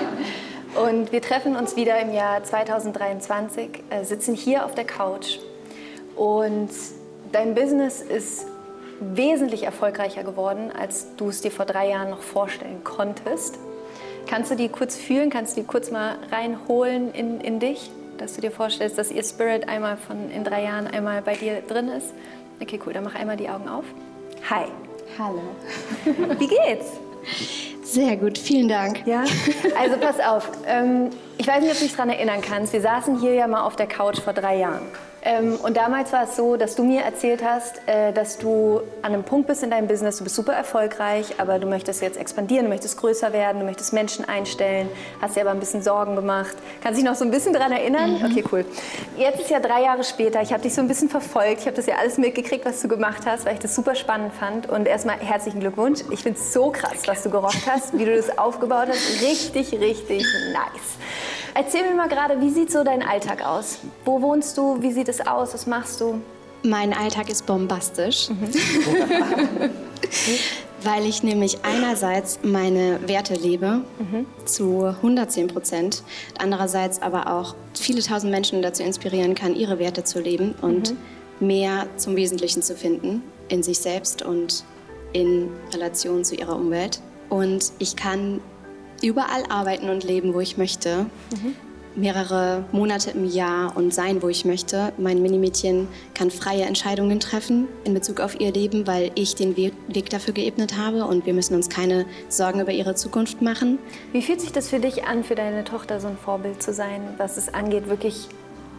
und 0.74 1.12
wir 1.12 1.22
treffen 1.22 1.56
uns 1.56 1.76
wieder 1.76 1.98
im 2.00 2.12
Jahr 2.12 2.42
2023, 2.42 3.82
äh, 3.90 4.04
sitzen 4.04 4.34
hier 4.34 4.64
auf 4.64 4.74
der 4.74 4.84
Couch. 4.84 5.38
Und 6.16 6.70
dein 7.32 7.54
Business 7.54 8.00
ist 8.00 8.46
wesentlich 9.00 9.64
erfolgreicher 9.64 10.22
geworden, 10.22 10.70
als 10.70 11.16
du 11.16 11.28
es 11.28 11.40
dir 11.40 11.50
vor 11.50 11.64
drei 11.64 11.88
Jahren 11.88 12.10
noch 12.10 12.22
vorstellen 12.22 12.84
konntest. 12.84 13.58
Kannst 14.26 14.50
du 14.50 14.54
die 14.54 14.68
kurz 14.68 14.96
fühlen? 14.96 15.30
Kannst 15.30 15.56
du 15.56 15.62
die 15.62 15.66
kurz 15.66 15.90
mal 15.90 16.16
reinholen 16.30 17.12
in, 17.14 17.40
in 17.40 17.58
dich? 17.58 17.90
Dass 18.18 18.34
du 18.34 18.42
dir 18.42 18.50
vorstellst, 18.50 18.98
dass 18.98 19.10
ihr 19.10 19.24
Spirit 19.24 19.68
einmal 19.68 19.96
von 19.96 20.30
in 20.30 20.44
drei 20.44 20.62
Jahren 20.62 20.86
einmal 20.86 21.22
bei 21.22 21.34
dir 21.34 21.62
drin 21.62 21.88
ist. 21.88 22.12
Okay, 22.60 22.78
cool. 22.84 22.92
Dann 22.92 23.04
mach 23.04 23.14
einmal 23.14 23.36
die 23.36 23.48
Augen 23.48 23.68
auf. 23.68 23.84
Hi. 24.50 24.66
Hallo. 25.18 25.40
Wie 26.38 26.46
geht's? 26.46 26.92
Sehr 27.90 28.16
gut, 28.16 28.38
vielen 28.38 28.68
Dank. 28.68 29.04
Ja, 29.04 29.24
also 29.76 29.96
pass 29.96 30.20
auf. 30.20 30.48
Ähm, 30.64 31.10
ich 31.38 31.46
weiß 31.48 31.60
nicht, 31.60 31.72
ob 31.72 31.78
du 31.78 31.84
dich 31.84 31.96
daran 31.96 32.10
erinnern 32.10 32.40
kannst. 32.40 32.72
Wir 32.72 32.80
saßen 32.80 33.18
hier 33.18 33.34
ja 33.34 33.48
mal 33.48 33.62
auf 33.62 33.74
der 33.74 33.88
Couch 33.88 34.20
vor 34.20 34.32
drei 34.32 34.58
Jahren. 34.58 34.82
Ähm, 35.22 35.56
und 35.62 35.76
damals 35.76 36.12
war 36.12 36.24
es 36.24 36.36
so, 36.36 36.56
dass 36.56 36.76
du 36.76 36.82
mir 36.82 37.02
erzählt 37.02 37.42
hast, 37.44 37.82
äh, 37.86 38.12
dass 38.12 38.38
du 38.38 38.80
an 39.02 39.12
einem 39.12 39.22
Punkt 39.22 39.48
bist 39.48 39.62
in 39.62 39.70
deinem 39.70 39.86
Business, 39.86 40.16
du 40.16 40.24
bist 40.24 40.36
super 40.36 40.54
erfolgreich, 40.54 41.34
aber 41.38 41.58
du 41.58 41.66
möchtest 41.66 42.00
jetzt 42.00 42.18
expandieren, 42.18 42.64
du 42.64 42.70
möchtest 42.70 42.96
größer 42.98 43.32
werden, 43.32 43.60
du 43.60 43.66
möchtest 43.66 43.92
Menschen 43.92 44.24
einstellen, 44.24 44.88
hast 45.20 45.36
dir 45.36 45.42
aber 45.42 45.50
ein 45.50 45.60
bisschen 45.60 45.82
Sorgen 45.82 46.16
gemacht. 46.16 46.56
Kannst 46.82 46.98
dich 46.98 47.04
noch 47.04 47.14
so 47.14 47.24
ein 47.24 47.30
bisschen 47.30 47.52
daran 47.52 47.72
erinnern? 47.72 48.18
Mhm. 48.18 48.24
Okay, 48.24 48.44
cool. 48.50 48.64
Jetzt 49.18 49.40
ist 49.40 49.50
ja 49.50 49.60
drei 49.60 49.82
Jahre 49.82 50.04
später, 50.04 50.40
ich 50.40 50.52
habe 50.52 50.62
dich 50.62 50.74
so 50.74 50.80
ein 50.80 50.88
bisschen 50.88 51.10
verfolgt, 51.10 51.60
ich 51.60 51.66
habe 51.66 51.76
das 51.76 51.86
ja 51.86 51.96
alles 51.96 52.16
mitgekriegt, 52.16 52.64
was 52.64 52.80
du 52.80 52.88
gemacht 52.88 53.22
hast, 53.26 53.44
weil 53.44 53.54
ich 53.54 53.60
das 53.60 53.74
super 53.74 53.94
spannend 53.94 54.32
fand. 54.32 54.68
Und 54.70 54.86
erstmal 54.86 55.18
herzlichen 55.18 55.60
Glückwunsch. 55.60 56.00
Ich 56.10 56.22
finde 56.22 56.38
es 56.38 56.52
so 56.52 56.70
krass, 56.70 57.06
was 57.06 57.22
du 57.22 57.30
gerockt 57.30 57.66
hast, 57.70 57.96
wie 57.98 58.04
du 58.04 58.16
das 58.16 58.38
aufgebaut 58.38 58.88
hast. 58.88 59.22
Richtig, 59.22 59.72
richtig 59.80 60.24
nice. 60.52 60.96
Erzähl 61.54 61.82
mir 61.88 61.94
mal 61.94 62.08
gerade, 62.08 62.40
wie 62.40 62.50
sieht 62.50 62.70
so 62.70 62.84
dein 62.84 63.02
Alltag 63.02 63.44
aus? 63.44 63.78
Wo 64.04 64.22
wohnst 64.22 64.56
du? 64.56 64.80
Wie 64.80 64.92
sieht 64.92 65.08
es 65.08 65.26
aus? 65.26 65.54
Was 65.54 65.66
machst 65.66 66.00
du? 66.00 66.20
Mein 66.62 66.92
Alltag 66.92 67.30
ist 67.30 67.46
bombastisch. 67.46 68.28
Weil 70.82 71.04
ich 71.06 71.22
nämlich 71.22 71.58
einerseits 71.62 72.38
meine 72.42 73.06
Werte 73.06 73.34
lebe 73.34 73.82
zu 74.46 74.84
110 74.84 75.48
Prozent, 75.48 76.02
andererseits 76.38 77.02
aber 77.02 77.30
auch 77.32 77.54
viele 77.74 78.02
tausend 78.02 78.32
Menschen 78.32 78.62
dazu 78.62 78.82
inspirieren 78.82 79.34
kann, 79.34 79.54
ihre 79.54 79.78
Werte 79.78 80.04
zu 80.04 80.20
leben 80.20 80.54
und 80.62 80.94
mehr 81.38 81.86
zum 81.96 82.16
Wesentlichen 82.16 82.62
zu 82.62 82.74
finden 82.76 83.22
in 83.48 83.62
sich 83.62 83.78
selbst 83.78 84.22
und 84.22 84.64
in 85.12 85.50
Relation 85.74 86.24
zu 86.24 86.34
ihrer 86.34 86.56
Umwelt. 86.56 87.00
Und 87.28 87.72
ich 87.78 87.96
kann 87.96 88.40
überall 89.02 89.44
arbeiten 89.48 89.88
und 89.88 90.04
leben, 90.04 90.34
wo 90.34 90.40
ich 90.40 90.56
möchte. 90.56 91.06
Mehrere 91.96 92.64
Monate 92.70 93.10
im 93.10 93.28
Jahr 93.28 93.76
und 93.76 93.92
sein, 93.92 94.22
wo 94.22 94.28
ich 94.28 94.44
möchte. 94.44 94.92
Mein 94.96 95.20
Minimädchen 95.22 95.88
kann 96.14 96.30
freie 96.30 96.62
Entscheidungen 96.62 97.18
treffen 97.18 97.66
in 97.82 97.94
Bezug 97.94 98.20
auf 98.20 98.40
ihr 98.40 98.52
Leben, 98.52 98.86
weil 98.86 99.10
ich 99.16 99.34
den 99.34 99.56
We 99.56 99.72
Weg 99.88 100.08
dafür 100.08 100.32
geebnet 100.32 100.76
habe 100.78 101.04
und 101.04 101.26
wir 101.26 101.34
müssen 101.34 101.56
uns 101.56 101.68
keine 101.68 102.06
Sorgen 102.28 102.60
über 102.60 102.70
ihre 102.70 102.94
Zukunft 102.94 103.42
machen. 103.42 103.80
Wie 104.12 104.22
fühlt 104.22 104.40
sich 104.40 104.52
das 104.52 104.68
für 104.68 104.78
dich 104.78 105.04
an, 105.04 105.24
für 105.24 105.34
deine 105.34 105.64
Tochter 105.64 105.98
so 105.98 106.06
ein 106.06 106.16
Vorbild 106.16 106.62
zu 106.62 106.72
sein, 106.72 107.02
was 107.18 107.36
es 107.36 107.52
angeht, 107.52 107.88
wirklich 107.88 108.28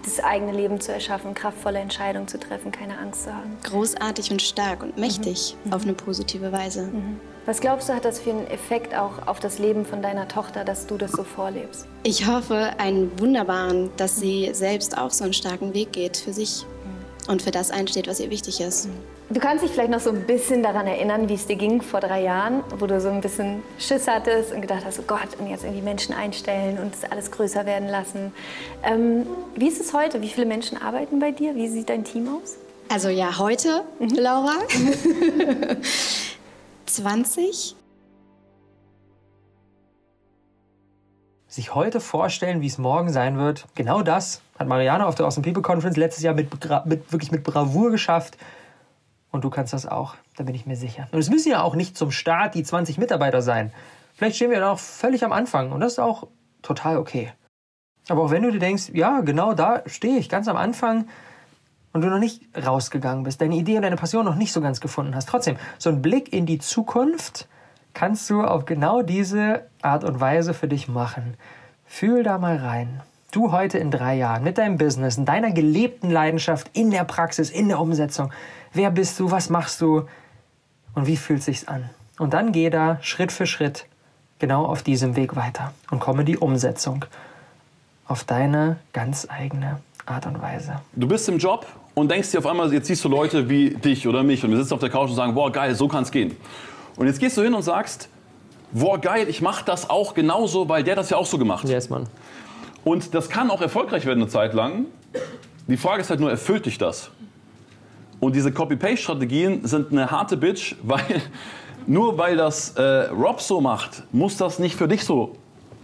das 0.06 0.20
eigene 0.20 0.54
Leben 0.54 0.80
zu 0.80 0.92
erschaffen, 0.92 1.34
kraftvolle 1.34 1.80
Entscheidungen 1.80 2.28
zu 2.28 2.40
treffen, 2.40 2.72
keine 2.72 2.98
Angst 2.98 3.26
zu 3.26 3.36
haben? 3.36 3.58
Großartig 3.64 4.32
und 4.32 4.42
stark 4.42 4.84
und 4.84 4.98
mächtig 4.98 5.56
auf 5.70 5.84
eine 5.84 5.94
positive 5.94 6.52
Weise. 6.52 6.90
Was 7.48 7.60
glaubst 7.60 7.90
du, 7.90 7.94
hat 7.94 8.06
das 8.06 8.20
für 8.20 8.30
einen 8.30 8.48
Effekt 8.48 8.96
auch 8.96 9.28
auf 9.28 9.40
das 9.40 9.58
Leben 9.58 9.84
von 9.84 10.04
deiner 10.04 10.28
Tochter, 10.28 10.64
dass 10.64 10.86
du 10.86 10.98
das 10.98 11.12
so 11.12 11.24
vorlebst? 11.24 11.88
Ich 12.04 12.28
hoffe 12.28 12.72
einen 12.78 13.12
wunderbaren, 13.20 13.90
dass 13.98 14.18
sie 14.18 14.52
selbst 14.54 14.96
auch 14.96 15.10
so 15.10 15.24
einen 15.24 15.34
starken 15.34 15.74
Weg 15.74 15.92
geht 15.92 16.18
für 16.18 16.34
sich 16.34 16.66
und 17.28 17.42
für 17.42 17.50
das 17.50 17.72
einsteht, 17.72 18.08
was 18.08 18.20
ihr 18.20 18.30
wichtig 18.30 18.62
ist. 18.62 18.90
Du 19.30 19.40
kannst 19.40 19.64
dich 19.64 19.72
vielleicht 19.72 19.90
noch 19.90 20.00
so 20.00 20.12
ein 20.12 20.28
bisschen 20.28 20.62
daran 20.62 20.86
erinnern, 20.86 21.30
wie 21.30 21.34
es 21.34 21.48
dir 21.48 21.56
ging 21.56 21.82
vor 21.82 22.00
drei 22.00 22.22
Jahren, 22.22 22.64
wo 22.78 22.86
du 22.86 23.00
so 23.00 23.10
ein 23.10 23.22
bisschen 23.22 23.64
Schiss 23.80 24.08
hattest 24.08 24.52
und 24.52 24.62
gedacht 24.62 24.84
hast, 24.86 25.00
oh 25.00 25.04
Gott, 25.08 25.40
und 25.40 25.50
jetzt 25.50 25.64
irgendwie 25.64 25.82
Menschen 25.82 26.14
einstellen 26.14 26.78
und 26.78 26.94
das 26.94 27.10
alles 27.10 27.32
größer 27.32 27.66
werden 27.66 27.88
lassen. 27.88 28.34
Ähm, 28.84 29.26
wie 29.56 29.68
ist 29.68 29.82
es 29.82 29.94
heute? 29.94 30.22
Wie 30.22 30.30
viele 30.30 30.46
Menschen 30.46 30.80
arbeiten 30.80 31.20
bei 31.20 31.32
dir? 31.32 31.56
Wie 31.56 31.68
sieht 31.68 31.90
dein 31.90 32.04
Team 32.04 32.28
aus? 32.28 32.58
Also 32.90 33.08
ja, 33.08 33.38
heute, 33.40 33.84
Laura, 34.00 34.56
20. 36.94 37.76
sich 41.48 41.76
heute 41.76 42.00
vorstellen, 42.00 42.62
wie 42.62 42.68
es 42.68 42.78
morgen 42.78 43.10
sein 43.10 43.38
wird. 43.38 43.68
Genau 43.76 44.02
das 44.02 44.42
hat 44.58 44.70
Mariana 44.70 45.06
auf 45.06 45.16
der 45.16 45.26
Awesome 45.26 45.44
People 45.44 45.62
Conference 45.62 45.98
letztes 45.98 46.24
Jahr 46.24 46.34
mit, 46.34 46.50
mit, 46.86 47.12
wirklich 47.12 47.32
mit 47.32 47.44
Bravour 47.44 47.92
geschafft. 47.92 48.38
Und 49.32 49.44
du 49.44 49.50
kannst 49.50 49.74
das 49.74 49.86
auch, 49.86 50.16
da 50.38 50.46
bin 50.46 50.56
ich 50.56 50.66
mir 50.66 50.78
sicher. 50.78 51.10
Und 51.12 51.20
es 51.20 51.30
müssen 51.30 51.52
ja 51.52 51.62
auch 51.62 51.76
nicht 51.76 51.98
zum 51.98 52.12
Start 52.12 52.56
die 52.56 52.64
20 52.64 52.98
Mitarbeiter 52.98 53.42
sein. 53.42 53.74
Vielleicht 54.14 54.38
stehen 54.38 54.50
wir 54.50 54.62
dann 54.62 54.70
auch 54.70 54.80
völlig 54.80 55.26
am 55.26 55.34
Anfang 55.34 55.74
und 55.74 55.82
das 55.82 55.94
ist 55.94 56.00
auch 56.00 56.28
total 56.62 56.98
okay. 56.98 57.34
Aber 58.08 58.24
auch 58.24 58.32
wenn 58.32 58.44
du 58.44 58.52
dir 58.52 58.60
denkst, 58.60 58.92
ja, 58.94 59.20
genau 59.20 59.54
da 59.54 59.84
stehe 59.88 60.18
ich 60.20 60.30
ganz 60.30 60.48
am 60.48 60.58
Anfang 60.58 61.08
und 61.94 62.02
du 62.02 62.10
noch 62.10 62.20
nicht 62.20 62.42
rausgegangen 62.56 63.24
bist, 63.24 63.42
deine 63.42 63.56
Idee 63.56 63.76
und 63.76 63.84
deine 63.84 63.96
Passion 63.96 64.26
noch 64.26 64.36
nicht 64.36 64.54
so 64.54 64.62
ganz 64.62 64.80
gefunden 64.80 65.16
hast, 65.16 65.30
trotzdem, 65.30 65.58
so 65.78 65.90
ein 65.90 66.02
Blick 66.02 66.32
in 66.32 66.46
die 66.46 66.60
Zukunft 66.60 67.48
kannst 67.94 68.30
du 68.30 68.44
auf 68.44 68.66
genau 68.66 69.02
diese 69.02 69.66
Art 69.82 70.04
und 70.04 70.20
Weise 70.20 70.54
für 70.54 70.68
dich 70.68 70.88
machen. 70.88 71.36
Fühl 71.86 72.24
da 72.24 72.38
mal 72.38 72.58
rein. 72.58 73.02
du 73.32 73.54
heute 73.54 73.78
in 73.78 73.92
drei 73.92 74.16
Jahren 74.16 74.44
mit 74.44 74.58
deinem 74.58 74.78
Business, 74.78 75.18
in 75.18 75.24
deiner 75.24 75.52
gelebten 75.52 76.10
Leidenschaft, 76.10 76.70
in 76.74 76.92
der 76.92 77.06
Praxis, 77.06 77.50
in 77.50 77.70
der 77.70 77.80
Umsetzung, 77.80 78.32
wer 78.74 78.92
bist 78.92 79.18
du, 79.20 79.32
was 79.32 79.50
machst 79.50 79.80
du 79.80 80.06
und 80.96 81.08
wie 81.08 81.16
fühlt 81.16 81.42
sich's 81.42 81.66
an? 81.68 81.90
Und 82.18 82.34
dann 82.34 82.52
geh 82.52 82.70
da 82.70 82.98
Schritt 83.02 83.32
für 83.32 83.46
Schritt 83.46 83.86
genau 84.40 84.66
auf 84.66 84.84
diesem 84.84 85.16
Weg 85.16 85.38
weiter 85.38 85.74
und 85.92 86.00
komme 86.00 86.26
die 86.26 86.38
Umsetzung 86.38 87.06
auf 88.06 88.26
deine 88.26 88.78
ganz 88.92 89.28
eigene 89.30 89.80
Art 90.06 90.26
und 90.26 90.42
Weise. 90.42 90.82
Du 90.94 91.08
bist 91.08 91.30
im 91.30 91.38
Job 91.38 91.66
und 91.94 92.10
denkst 92.10 92.32
dir 92.32 92.40
auf 92.40 92.46
einmal, 92.46 92.72
jetzt 92.74 92.88
siehst 92.88 93.04
du 93.04 93.10
Leute 93.10 93.50
wie 93.50 93.72
dich 93.72 94.08
oder 94.08 94.24
mich 94.24 94.44
und 94.44 94.52
wir 94.52 94.58
sitzen 94.58 94.74
auf 94.74 94.80
der 94.80 94.90
Couch 94.90 95.10
und 95.10 95.16
sagen, 95.16 95.34
boah 95.34 95.52
geil, 95.52 95.76
so 95.76 95.88
kann 95.88 96.04
es 96.04 96.12
gehen. 96.12 96.36
Und 96.96 97.08
jetzt 97.08 97.20
gehst 97.20 97.38
du 97.38 97.42
hin 97.42 97.54
und 97.54 97.64
sagst, 97.64 98.10
boah 98.72 99.00
geil, 99.00 99.28
ich 99.30 99.42
mache 99.42 99.66
das 99.66 99.90
auch 99.90 100.14
genauso, 100.14 100.70
weil 100.70 100.84
der 100.84 100.96
das 100.96 101.10
ja 101.10 101.18
auch 101.18 101.26
so 101.26 101.38
gemacht. 101.38 101.68
Yes, 101.68 101.90
Mann. 101.90 102.08
Und 102.84 103.14
das 103.14 103.30
kann 103.30 103.50
auch 103.52 103.62
erfolgreich 103.62 104.06
werden 104.06 104.22
eine 104.22 104.30
Zeit 104.30 104.54
lang. 104.54 104.86
Die 105.68 105.78
Frage 105.78 106.02
ist 106.02 106.10
halt 106.10 106.20
nur, 106.20 106.32
erfüllt 106.32 106.66
dich 106.66 106.78
das? 106.78 107.12
Und 108.20 108.36
diese 108.36 108.52
Copy-Paste-Strategien 108.52 109.66
sind 109.66 109.92
eine 109.92 110.10
harte 110.10 110.38
Bitch, 110.38 110.76
weil 110.84 111.22
nur 111.88 112.18
weil 112.18 112.38
das 112.38 112.72
äh, 112.72 113.10
Rob 113.10 113.42
so 113.42 113.60
macht, 113.60 114.04
muss 114.12 114.38
das 114.38 114.60
nicht 114.60 114.76
für 114.76 114.88
dich 114.88 115.04
so 115.04 115.36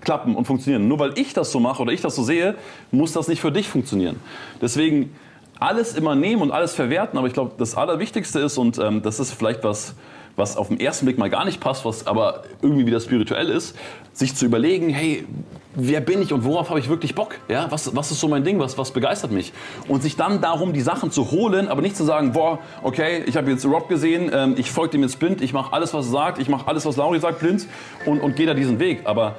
klappen 0.01 0.35
und 0.35 0.45
funktionieren. 0.45 0.87
Nur 0.87 0.99
weil 0.99 1.17
ich 1.17 1.33
das 1.33 1.51
so 1.51 1.59
mache 1.59 1.81
oder 1.81 1.91
ich 1.91 2.01
das 2.01 2.15
so 2.15 2.23
sehe, 2.23 2.55
muss 2.91 3.13
das 3.13 3.27
nicht 3.27 3.41
für 3.41 3.51
dich 3.51 3.67
funktionieren. 3.67 4.17
Deswegen 4.61 5.15
alles 5.59 5.95
immer 5.95 6.15
nehmen 6.15 6.41
und 6.41 6.51
alles 6.51 6.73
verwerten, 6.73 7.17
aber 7.17 7.27
ich 7.27 7.33
glaube, 7.33 7.51
das 7.57 7.75
Allerwichtigste 7.75 8.39
ist, 8.39 8.57
und 8.57 8.77
ähm, 8.77 9.01
das 9.01 9.19
ist 9.19 9.33
vielleicht 9.33 9.63
was, 9.63 9.95
was 10.35 10.55
auf 10.55 10.67
den 10.67 10.79
ersten 10.79 11.05
Blick 11.05 11.17
mal 11.17 11.29
gar 11.29 11.45
nicht 11.45 11.59
passt, 11.59 11.83
was 11.83 12.05
aber 12.05 12.43
irgendwie 12.61 12.85
wieder 12.85 12.99
spirituell 12.99 13.49
ist, 13.49 13.75
sich 14.13 14.35
zu 14.35 14.45
überlegen, 14.45 14.89
hey, 14.89 15.25
wer 15.73 15.99
bin 15.99 16.21
ich 16.21 16.31
und 16.31 16.43
worauf 16.43 16.69
habe 16.69 16.79
ich 16.79 16.89
wirklich 16.89 17.15
Bock? 17.15 17.35
Ja, 17.49 17.71
was, 17.71 17.95
was 17.95 18.11
ist 18.11 18.19
so 18.19 18.27
mein 18.27 18.43
Ding, 18.43 18.59
was, 18.59 18.77
was 18.77 18.91
begeistert 18.91 19.31
mich? 19.31 19.51
Und 19.87 20.03
sich 20.03 20.15
dann 20.15 20.41
darum, 20.41 20.73
die 20.73 20.81
Sachen 20.81 21.11
zu 21.11 21.31
holen, 21.31 21.67
aber 21.67 21.81
nicht 21.81 21.95
zu 21.95 22.03
sagen, 22.03 22.33
boah, 22.33 22.59
okay, 22.83 23.23
ich 23.25 23.35
habe 23.35 23.49
jetzt 23.49 23.65
Rob 23.65 23.89
gesehen, 23.89 24.31
ähm, 24.33 24.55
ich 24.57 24.71
folge 24.71 24.91
dem 24.91 25.03
jetzt 25.03 25.19
blind, 25.19 25.41
ich 25.41 25.53
mache 25.53 25.73
alles, 25.73 25.93
was 25.93 26.07
er 26.07 26.11
sagt, 26.11 26.39
ich 26.39 26.49
mache 26.49 26.67
alles, 26.67 26.85
was 26.85 26.97
Lauri 26.97 27.19
sagt, 27.19 27.39
blind 27.39 27.67
und, 28.05 28.19
und 28.19 28.35
gehe 28.35 28.45
da 28.45 28.53
diesen 28.53 28.79
Weg. 28.79 29.01
Aber 29.05 29.35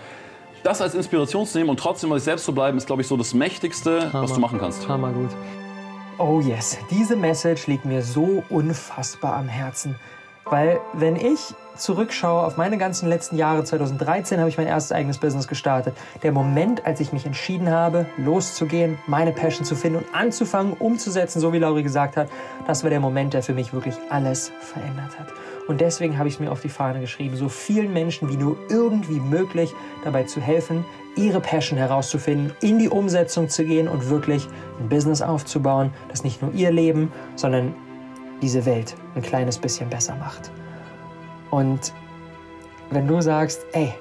das 0.63 0.81
als 0.81 0.95
Inspiration 0.95 1.47
zu 1.47 1.59
nehmen 1.59 1.71
und 1.71 1.79
trotzdem 1.79 2.11
bei 2.11 2.17
sich 2.17 2.25
selbst 2.25 2.45
zu 2.45 2.53
bleiben, 2.53 2.77
ist, 2.79 2.87
glaube 2.87 3.03
ich, 3.03 3.09
so 3.09 3.17
das 3.17 3.35
Mächtigste, 3.35 4.13
Hammer. 4.13 4.25
was 4.25 4.33
du 4.33 4.41
machen 4.41 4.59
kannst. 4.59 4.89
Hammer 4.89 5.13
gut. 5.13 5.31
Oh 6.21 6.41
yes, 6.41 6.77
diese 6.91 7.15
Message 7.15 7.69
liegt 7.69 7.85
mir 7.85 8.03
so 8.03 8.43
unfassbar 8.49 9.37
am 9.37 9.47
Herzen. 9.47 9.95
Weil 10.47 10.81
wenn 10.93 11.15
ich 11.15 11.55
zurückschaue 11.77 12.43
auf 12.43 12.57
meine 12.57 12.77
ganzen 12.77 13.09
letzten 13.09 13.37
Jahre, 13.37 13.63
2013 13.63 14.41
habe 14.41 14.49
ich 14.49 14.59
mein 14.59 14.67
erstes 14.67 14.91
eigenes 14.91 15.19
Business 15.19 15.47
gestartet. 15.47 15.95
Der 16.25 16.33
Moment, 16.33 16.85
als 16.85 16.99
ich 16.99 17.13
mich 17.13 17.25
entschieden 17.25 17.71
habe, 17.71 18.07
loszugehen, 18.17 18.99
meine 19.07 19.31
Passion 19.31 19.65
zu 19.65 19.77
finden 19.77 19.99
und 19.99 20.07
anzufangen, 20.13 20.73
umzusetzen, 20.73 21.39
so 21.39 21.53
wie 21.53 21.59
Lauri 21.59 21.85
gesagt 21.85 22.17
hat, 22.17 22.29
das 22.67 22.83
war 22.83 22.91
der 22.91 22.99
Moment, 22.99 23.35
der 23.35 23.45
für 23.45 23.55
mich 23.55 23.73
wirklich 23.73 23.95
alles 24.11 24.51
verändert 24.59 25.17
hat. 25.21 25.29
Und 25.69 25.81
deswegen 25.81 26.19
habe 26.19 26.29
ich 26.29 26.35
es 26.35 26.41
mir 26.41 26.51
auf 26.51 26.63
die 26.63 26.69
Fahne 26.69 27.01
geschrieben, 27.01 27.37
so 27.37 27.49
vielen 27.49 27.93
Menschen 27.93 28.29
wie 28.29 28.37
nur 28.37 28.57
irgendwie 28.71 29.21
möglich 29.21 29.73
dabei 30.03 30.25
zu 30.25 30.41
helfen, 30.41 30.85
ihre 31.19 31.41
Passion 31.41 31.79
herauszufinden, 31.79 32.53
in 32.61 32.79
die 32.79 32.89
Umsetzung 32.89 33.49
zu 33.49 33.65
gehen 33.65 33.89
und 33.89 34.09
wirklich 34.09 34.47
ein 34.81 34.89
Business 34.89 35.21
aufzubauen, 35.21 35.93
das 36.09 36.25
nicht 36.25 36.41
nur 36.41 36.53
ihr 36.55 36.71
Leben, 36.71 37.13
sondern 37.37 37.75
diese 38.41 38.65
Welt 38.65 38.95
ein 39.15 39.23
kleines 39.23 39.59
bisschen 39.59 39.91
besser 39.91 40.15
macht. 40.17 40.51
Und 41.51 41.93
wenn 42.91 43.07
du 43.07 43.21
sagst, 43.21 43.67
ey, 43.73 43.93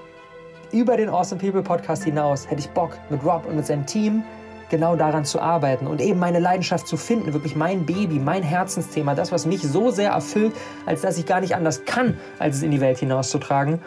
über 0.72 0.98
den 0.98 1.10
Awesome 1.10 1.42
People 1.42 1.64
Podcast 1.64 2.04
hinaus 2.04 2.50
hätte 2.50 2.62
ich 2.62 2.70
Bock 2.70 2.98
mit 3.10 3.24
Rob 3.24 3.46
und 3.48 3.56
mit 3.56 3.66
seinem 3.66 3.86
Team 3.86 4.24
genau 4.70 4.96
daran 4.96 5.24
zu 5.24 5.40
arbeiten 5.40 5.88
und 5.88 6.02
eben 6.02 6.20
meine 6.20 6.40
Leidenschaft 6.40 6.88
zu 6.88 6.98
finden, 6.98 7.34
wirklich 7.34 7.56
mein 7.56 7.86
Baby, 7.86 8.20
mein 8.20 8.44
Herzensthema, 8.44 9.16
das, 9.16 9.32
was 9.32 9.46
mich 9.46 9.62
so 9.62 9.92
sehr 9.92 10.12
erfüllt, 10.12 10.54
als 10.86 11.02
dass 11.02 11.18
ich 11.18 11.26
gar 11.26 11.40
nicht 11.40 11.56
anders 11.56 11.86
kann, 11.86 12.18
als 12.38 12.58
es 12.58 12.64
in 12.64 12.72
die 12.72 12.82
Welt 12.82 12.98
hinauszutragen, 12.98 13.80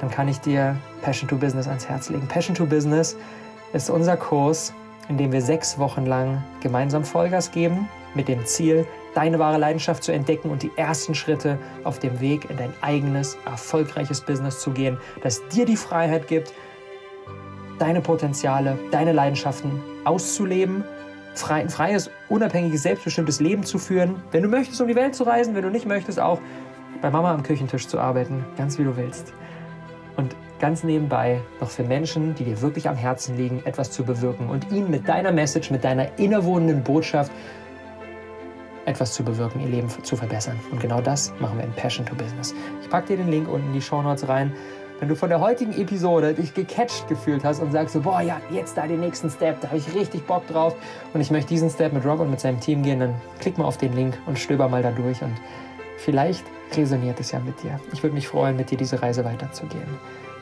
dann 0.00 0.10
kann 0.10 0.28
ich 0.28 0.40
dir 0.40 0.76
Passion 1.02 1.28
to 1.28 1.36
Business 1.36 1.68
ans 1.68 1.88
Herz 1.88 2.08
legen. 2.08 2.26
Passion 2.26 2.54
to 2.54 2.66
Business 2.66 3.16
ist 3.72 3.90
unser 3.90 4.16
Kurs, 4.16 4.72
in 5.08 5.18
dem 5.18 5.32
wir 5.32 5.42
sechs 5.42 5.78
Wochen 5.78 6.06
lang 6.06 6.42
gemeinsam 6.60 7.04
Vollgas 7.04 7.50
geben, 7.50 7.88
mit 8.14 8.28
dem 8.28 8.44
Ziel, 8.44 8.86
deine 9.14 9.38
wahre 9.38 9.58
Leidenschaft 9.58 10.02
zu 10.02 10.12
entdecken 10.12 10.50
und 10.50 10.62
die 10.62 10.70
ersten 10.76 11.14
Schritte 11.14 11.58
auf 11.84 11.98
dem 11.98 12.20
Weg 12.20 12.48
in 12.50 12.56
dein 12.56 12.72
eigenes, 12.80 13.36
erfolgreiches 13.44 14.20
Business 14.20 14.60
zu 14.60 14.70
gehen, 14.70 14.98
das 15.22 15.46
dir 15.48 15.64
die 15.64 15.76
Freiheit 15.76 16.26
gibt, 16.26 16.52
deine 17.78 18.00
Potenziale, 18.00 18.78
deine 18.90 19.12
Leidenschaften 19.12 19.80
auszuleben, 20.04 20.84
frei, 21.34 21.60
ein 21.60 21.70
freies, 21.70 22.10
unabhängiges, 22.28 22.82
selbstbestimmtes 22.82 23.40
Leben 23.40 23.64
zu 23.64 23.78
führen. 23.78 24.22
Wenn 24.32 24.42
du 24.42 24.48
möchtest, 24.48 24.80
um 24.80 24.88
die 24.88 24.96
Welt 24.96 25.14
zu 25.14 25.24
reisen, 25.24 25.54
wenn 25.54 25.62
du 25.62 25.70
nicht 25.70 25.86
möchtest, 25.86 26.20
auch 26.20 26.40
bei 27.00 27.10
Mama 27.10 27.32
am 27.32 27.42
Küchentisch 27.42 27.88
zu 27.88 27.98
arbeiten, 27.98 28.44
ganz 28.56 28.78
wie 28.78 28.84
du 28.84 28.96
willst. 28.96 29.32
Und 30.16 30.34
ganz 30.58 30.84
nebenbei 30.84 31.40
noch 31.60 31.70
für 31.70 31.82
Menschen, 31.82 32.34
die 32.34 32.44
dir 32.44 32.60
wirklich 32.60 32.88
am 32.88 32.96
Herzen 32.96 33.36
liegen, 33.36 33.62
etwas 33.64 33.90
zu 33.90 34.04
bewirken 34.04 34.48
und 34.48 34.70
ihnen 34.70 34.90
mit 34.90 35.08
deiner 35.08 35.32
Message, 35.32 35.70
mit 35.70 35.84
deiner 35.84 36.18
innewohnenden 36.18 36.82
Botschaft 36.82 37.32
etwas 38.86 39.14
zu 39.14 39.22
bewirken, 39.22 39.60
ihr 39.60 39.68
Leben 39.68 39.88
zu 39.88 40.16
verbessern. 40.16 40.58
Und 40.70 40.80
genau 40.80 41.00
das 41.00 41.32
machen 41.38 41.58
wir 41.58 41.64
in 41.64 41.72
Passion 41.72 42.04
to 42.06 42.14
Business. 42.14 42.54
Ich 42.82 42.90
packe 42.90 43.08
dir 43.08 43.18
den 43.18 43.30
Link 43.30 43.48
unten 43.48 43.68
in 43.68 43.72
die 43.74 43.82
Show 43.82 44.02
Notes 44.02 44.28
rein. 44.28 44.52
Wenn 44.98 45.08
du 45.08 45.16
von 45.16 45.30
der 45.30 45.40
heutigen 45.40 45.72
Episode 45.80 46.34
dich 46.34 46.52
gecatcht 46.52 47.08
gefühlt 47.08 47.42
hast 47.42 47.60
und 47.60 47.72
sagst 47.72 47.94
so, 47.94 48.00
boah, 48.00 48.20
ja, 48.20 48.38
jetzt 48.50 48.76
da 48.76 48.86
den 48.86 49.00
nächsten 49.00 49.30
Step, 49.30 49.58
da 49.62 49.68
habe 49.68 49.78
ich 49.78 49.94
richtig 49.94 50.26
Bock 50.26 50.46
drauf 50.46 50.76
und 51.14 51.22
ich 51.22 51.30
möchte 51.30 51.48
diesen 51.48 51.70
Step 51.70 51.94
mit 51.94 52.04
Rob 52.04 52.20
und 52.20 52.30
mit 52.30 52.40
seinem 52.40 52.60
Team 52.60 52.82
gehen, 52.82 53.00
dann 53.00 53.14
klick 53.38 53.56
mal 53.56 53.64
auf 53.64 53.78
den 53.78 53.94
Link 53.94 54.18
und 54.26 54.38
stöber 54.38 54.68
mal 54.68 54.82
da 54.82 54.90
durch 54.90 55.22
und 55.22 55.32
vielleicht 56.04 56.44
resoniert 56.76 57.20
es 57.20 57.32
ja 57.32 57.40
mit 57.40 57.62
dir. 57.62 57.80
Ich 57.92 58.02
würde 58.02 58.14
mich 58.14 58.28
freuen, 58.28 58.56
mit 58.56 58.70
dir 58.70 58.78
diese 58.78 59.00
Reise 59.02 59.24
weiterzugehen. 59.24 59.88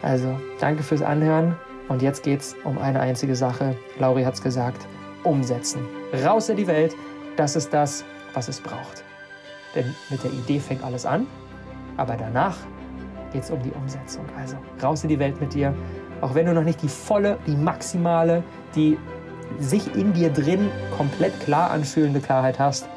Also, 0.02 0.38
danke 0.60 0.82
fürs 0.82 1.02
Anhören 1.02 1.56
und 1.88 2.02
jetzt 2.02 2.22
geht's 2.22 2.54
um 2.64 2.78
eine 2.78 3.00
einzige 3.00 3.34
Sache. 3.34 3.76
Lauri 3.98 4.22
hat's 4.22 4.42
gesagt, 4.42 4.86
umsetzen. 5.24 5.80
Raus 6.24 6.48
in 6.48 6.56
die 6.56 6.66
Welt, 6.66 6.94
das 7.36 7.56
ist 7.56 7.72
das, 7.72 8.04
was 8.34 8.48
es 8.48 8.60
braucht. 8.60 9.04
Denn 9.74 9.94
mit 10.10 10.22
der 10.22 10.30
Idee 10.30 10.60
fängt 10.60 10.84
alles 10.84 11.04
an, 11.04 11.26
aber 11.96 12.16
danach 12.16 12.56
geht 13.32 13.42
es 13.42 13.50
um 13.50 13.62
die 13.62 13.72
Umsetzung. 13.72 14.24
Also 14.38 14.56
raus 14.82 15.02
in 15.02 15.08
die 15.08 15.18
Welt 15.18 15.40
mit 15.40 15.54
dir, 15.54 15.74
auch 16.20 16.34
wenn 16.34 16.46
du 16.46 16.54
noch 16.54 16.62
nicht 16.64 16.82
die 16.82 16.88
volle, 16.88 17.38
die 17.46 17.56
maximale, 17.56 18.42
die 18.74 18.98
sich 19.58 19.94
in 19.94 20.12
dir 20.12 20.30
drin 20.30 20.70
komplett 20.96 21.38
klar 21.40 21.70
anfühlende 21.70 22.20
Klarheit 22.20 22.58
hast. 22.58 22.88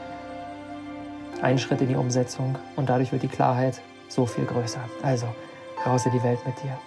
Ein 1.42 1.58
Schritt 1.58 1.82
in 1.82 1.88
die 1.88 1.96
Umsetzung 1.96 2.56
und 2.76 2.90
dadurch 2.90 3.12
wird 3.12 3.24
die 3.24 3.28
Klarheit 3.28 3.82
so 4.10 4.28
viel 4.28 4.46
größer. 4.46 4.82
Also 5.02 5.26
raus 5.86 6.06
in 6.06 6.12
die 6.12 6.24
Welt 6.24 6.40
mit 6.46 6.56
dir. 6.64 6.78